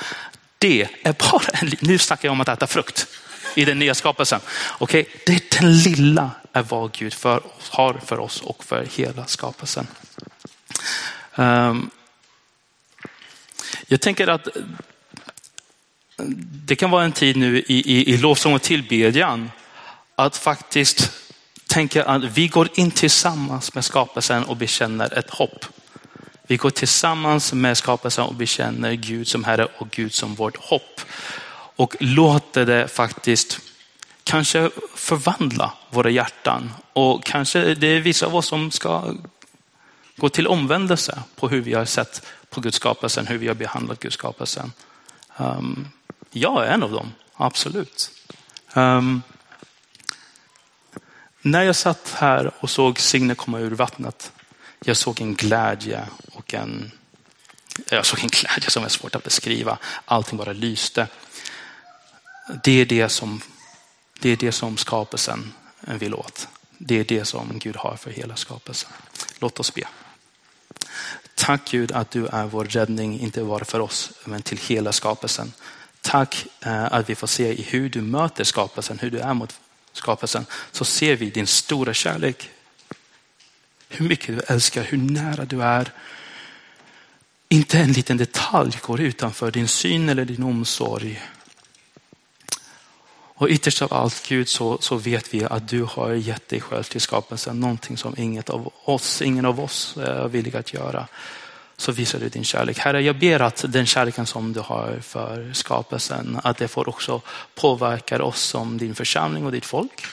Det 0.60 0.88
är 1.02 1.12
bara 1.30 1.46
en, 1.52 1.72
nu 1.80 1.98
snackar 1.98 2.28
jag 2.28 2.32
om 2.32 2.40
att 2.40 2.48
äta 2.48 2.66
frukt 2.66 3.06
i 3.54 3.64
den 3.64 3.78
nya 3.78 3.94
skapelsen. 3.94 4.40
Okay? 4.78 5.04
det 5.26 5.32
är 5.32 5.60
den 5.60 5.78
lilla 5.78 6.30
är 6.52 6.62
vad 6.62 6.92
Gud 6.92 7.14
för, 7.14 7.42
har 7.70 7.94
för 8.04 8.18
oss 8.18 8.40
och 8.40 8.64
för 8.64 8.86
hela 8.96 9.26
skapelsen. 9.26 9.86
Um, 11.34 11.90
jag 13.86 14.00
tänker 14.00 14.26
att 14.26 14.56
eh, 14.56 14.62
det 16.66 16.76
kan 16.76 16.90
vara 16.90 17.04
en 17.04 17.12
tid 17.12 17.36
nu 17.36 17.58
i, 17.58 17.64
i, 17.68 18.14
i 18.14 18.16
lovsång 18.16 18.54
och 18.54 18.62
tillbedjan 18.62 19.50
att 20.14 20.36
faktiskt 20.36 21.12
tänka 21.66 22.04
att 22.04 22.24
vi 22.24 22.48
går 22.48 22.68
in 22.74 22.90
tillsammans 22.90 23.74
med 23.74 23.84
skapelsen 23.84 24.44
och 24.44 24.56
bekänner 24.56 25.18
ett 25.18 25.30
hopp. 25.30 25.64
Vi 26.50 26.56
går 26.56 26.70
tillsammans 26.70 27.52
med 27.52 27.78
skapelsen 27.78 28.24
och 28.24 28.34
bekänner 28.34 28.92
Gud 28.92 29.28
som 29.28 29.44
Herre 29.44 29.68
och 29.78 29.90
Gud 29.90 30.14
som 30.14 30.34
vårt 30.34 30.56
hopp. 30.56 31.00
Och 31.76 31.96
låter 32.00 32.66
det 32.66 32.88
faktiskt 32.88 33.60
kanske 34.24 34.70
förvandla 34.94 35.72
våra 35.90 36.10
hjärtan. 36.10 36.72
Och 36.92 37.24
kanske 37.24 37.74
det 37.74 37.86
är 37.86 38.00
vissa 38.00 38.26
av 38.26 38.36
oss 38.36 38.46
som 38.46 38.70
ska 38.70 39.14
gå 40.16 40.28
till 40.28 40.46
omvändelse 40.46 41.22
på 41.36 41.48
hur 41.48 41.60
vi 41.60 41.74
har 41.74 41.84
sett 41.84 42.26
på 42.48 42.60
Guds 42.60 42.76
skapelsen, 42.76 43.26
hur 43.26 43.38
vi 43.38 43.48
har 43.48 43.54
behandlat 43.54 44.00
Guds 44.00 44.14
skapelsen. 44.14 44.72
Um, 45.36 45.88
jag 46.30 46.66
är 46.66 46.70
en 46.70 46.82
av 46.82 46.92
dem, 46.92 47.12
absolut. 47.36 48.10
Um, 48.74 49.22
när 51.42 51.62
jag 51.62 51.76
satt 51.76 52.14
här 52.16 52.50
och 52.60 52.70
såg 52.70 52.98
Signe 52.98 53.34
komma 53.34 53.58
ur 53.58 53.70
vattnet, 53.70 54.32
jag 54.84 54.96
såg 54.96 55.20
en 55.20 55.34
glädje 55.34 56.08
och 56.32 56.54
en, 56.54 56.92
jag 57.90 58.06
såg 58.06 58.20
en 58.20 58.28
glädje 58.28 58.70
som 58.70 58.84
är 58.84 58.88
svårt 58.88 59.14
att 59.14 59.24
beskriva. 59.24 59.78
Allting 60.04 60.38
bara 60.38 60.52
lyste. 60.52 61.06
Det 62.64 62.80
är 62.80 62.84
det 62.84 63.08
som, 63.08 63.42
det 64.20 64.30
är 64.30 64.36
det 64.36 64.52
som 64.52 64.76
skapelsen 64.76 65.52
vill 65.80 66.14
åt. 66.14 66.48
Det 66.78 66.94
är 67.00 67.04
det 67.04 67.24
som 67.24 67.58
Gud 67.58 67.76
har 67.76 67.96
för 67.96 68.10
hela 68.10 68.36
skapelsen. 68.36 68.90
Låt 69.38 69.60
oss 69.60 69.74
be. 69.74 69.88
Tack 71.34 71.70
Gud 71.70 71.92
att 71.92 72.10
du 72.10 72.26
är 72.26 72.46
vår 72.46 72.64
räddning, 72.64 73.20
inte 73.20 73.44
bara 73.44 73.64
för 73.64 73.80
oss, 73.80 74.10
men 74.24 74.42
till 74.42 74.58
hela 74.58 74.92
skapelsen. 74.92 75.52
Tack 76.00 76.46
eh, 76.60 76.92
att 76.92 77.10
vi 77.10 77.14
får 77.14 77.26
se 77.26 77.52
i 77.52 77.62
hur 77.62 77.88
du 77.88 78.00
möter 78.00 78.44
skapelsen, 78.44 78.98
hur 78.98 79.10
du 79.10 79.18
är 79.18 79.34
mot 79.34 79.60
skapelsen, 79.92 80.46
så 80.72 80.84
ser 80.84 81.16
vi 81.16 81.30
din 81.30 81.46
stora 81.46 81.94
kärlek. 81.94 82.50
Hur 83.92 84.08
mycket 84.08 84.36
du 84.36 84.54
älskar, 84.54 84.82
hur 84.82 84.98
nära 84.98 85.44
du 85.44 85.62
är. 85.62 85.92
Inte 87.48 87.78
en 87.78 87.92
liten 87.92 88.16
detalj 88.16 88.78
går 88.82 89.00
utanför 89.00 89.50
din 89.50 89.68
syn 89.68 90.08
eller 90.08 90.24
din 90.24 90.42
omsorg. 90.42 91.22
Och 93.34 93.48
ytterst 93.48 93.82
av 93.82 93.94
allt 93.94 94.28
Gud 94.28 94.48
så, 94.48 94.78
så 94.80 94.96
vet 94.96 95.34
vi 95.34 95.44
att 95.44 95.68
du 95.68 95.82
har 95.82 96.12
gett 96.12 96.48
dig 96.48 96.60
själv 96.60 96.82
till 96.82 97.00
skapelsen. 97.00 97.60
Någonting 97.60 97.96
som 97.96 98.14
inget 98.18 98.50
av 98.50 98.72
oss, 98.84 99.22
ingen 99.22 99.44
av 99.44 99.60
oss 99.60 99.96
är 99.96 100.28
villig 100.28 100.56
att 100.56 100.72
göra 100.72 101.06
så 101.80 101.92
visar 101.92 102.18
du 102.18 102.28
din 102.28 102.44
kärlek. 102.44 102.78
Herre, 102.78 103.02
jag 103.02 103.18
ber 103.18 103.40
att 103.40 103.64
den 103.68 103.86
kärleken 103.86 104.26
som 104.26 104.52
du 104.52 104.60
har 104.60 104.98
för 105.00 105.52
skapelsen, 105.52 106.40
att 106.44 106.56
det 106.56 106.68
får 106.68 106.88
också 106.88 107.20
påverka 107.54 108.22
oss 108.22 108.40
som 108.40 108.78
din 108.78 108.94
församling 108.94 109.46
och 109.46 109.52
ditt 109.52 109.66
folk. 109.66 110.04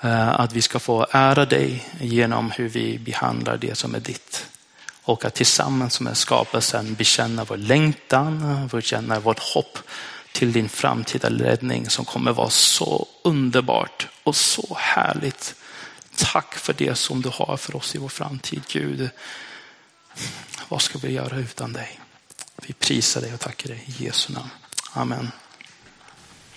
Eh, 0.00 0.40
att 0.40 0.52
vi 0.52 0.62
ska 0.62 0.78
få 0.78 1.06
ära 1.10 1.44
dig 1.44 1.88
genom 2.00 2.50
hur 2.50 2.68
vi 2.68 2.98
behandlar 2.98 3.56
det 3.56 3.78
som 3.78 3.94
är 3.94 4.00
ditt. 4.00 4.46
Och 5.02 5.24
att 5.24 5.34
tillsammans 5.34 6.00
med 6.00 6.16
skapelsen 6.16 6.94
bekänna 6.94 7.44
vår 7.44 7.56
längtan, 7.56 8.68
bekänna 8.72 9.20
vårt 9.20 9.38
hopp 9.38 9.78
till 10.32 10.52
din 10.52 10.68
framtida 10.68 11.30
räddning 11.30 11.90
som 11.90 12.04
kommer 12.04 12.32
vara 12.32 12.50
så 12.50 13.06
underbart 13.24 14.08
och 14.22 14.36
så 14.36 14.76
härligt. 14.80 15.54
Tack 16.16 16.54
för 16.54 16.72
det 16.72 16.94
som 16.94 17.22
du 17.22 17.28
har 17.28 17.56
för 17.56 17.76
oss 17.76 17.94
i 17.94 17.98
vår 17.98 18.08
framtid 18.08 18.62
Gud. 18.68 19.10
Vad 20.68 20.82
ska 20.82 20.98
vi 20.98 21.12
göra 21.12 21.36
utan 21.36 21.72
dig? 21.72 22.00
Vi 22.66 22.72
prisar 22.72 23.20
dig 23.20 23.34
och 23.34 23.40
tackar 23.40 23.68
dig 23.68 23.84
i 23.86 24.04
Jesu 24.04 24.32
namn. 24.32 24.50
Amen. 24.92 25.30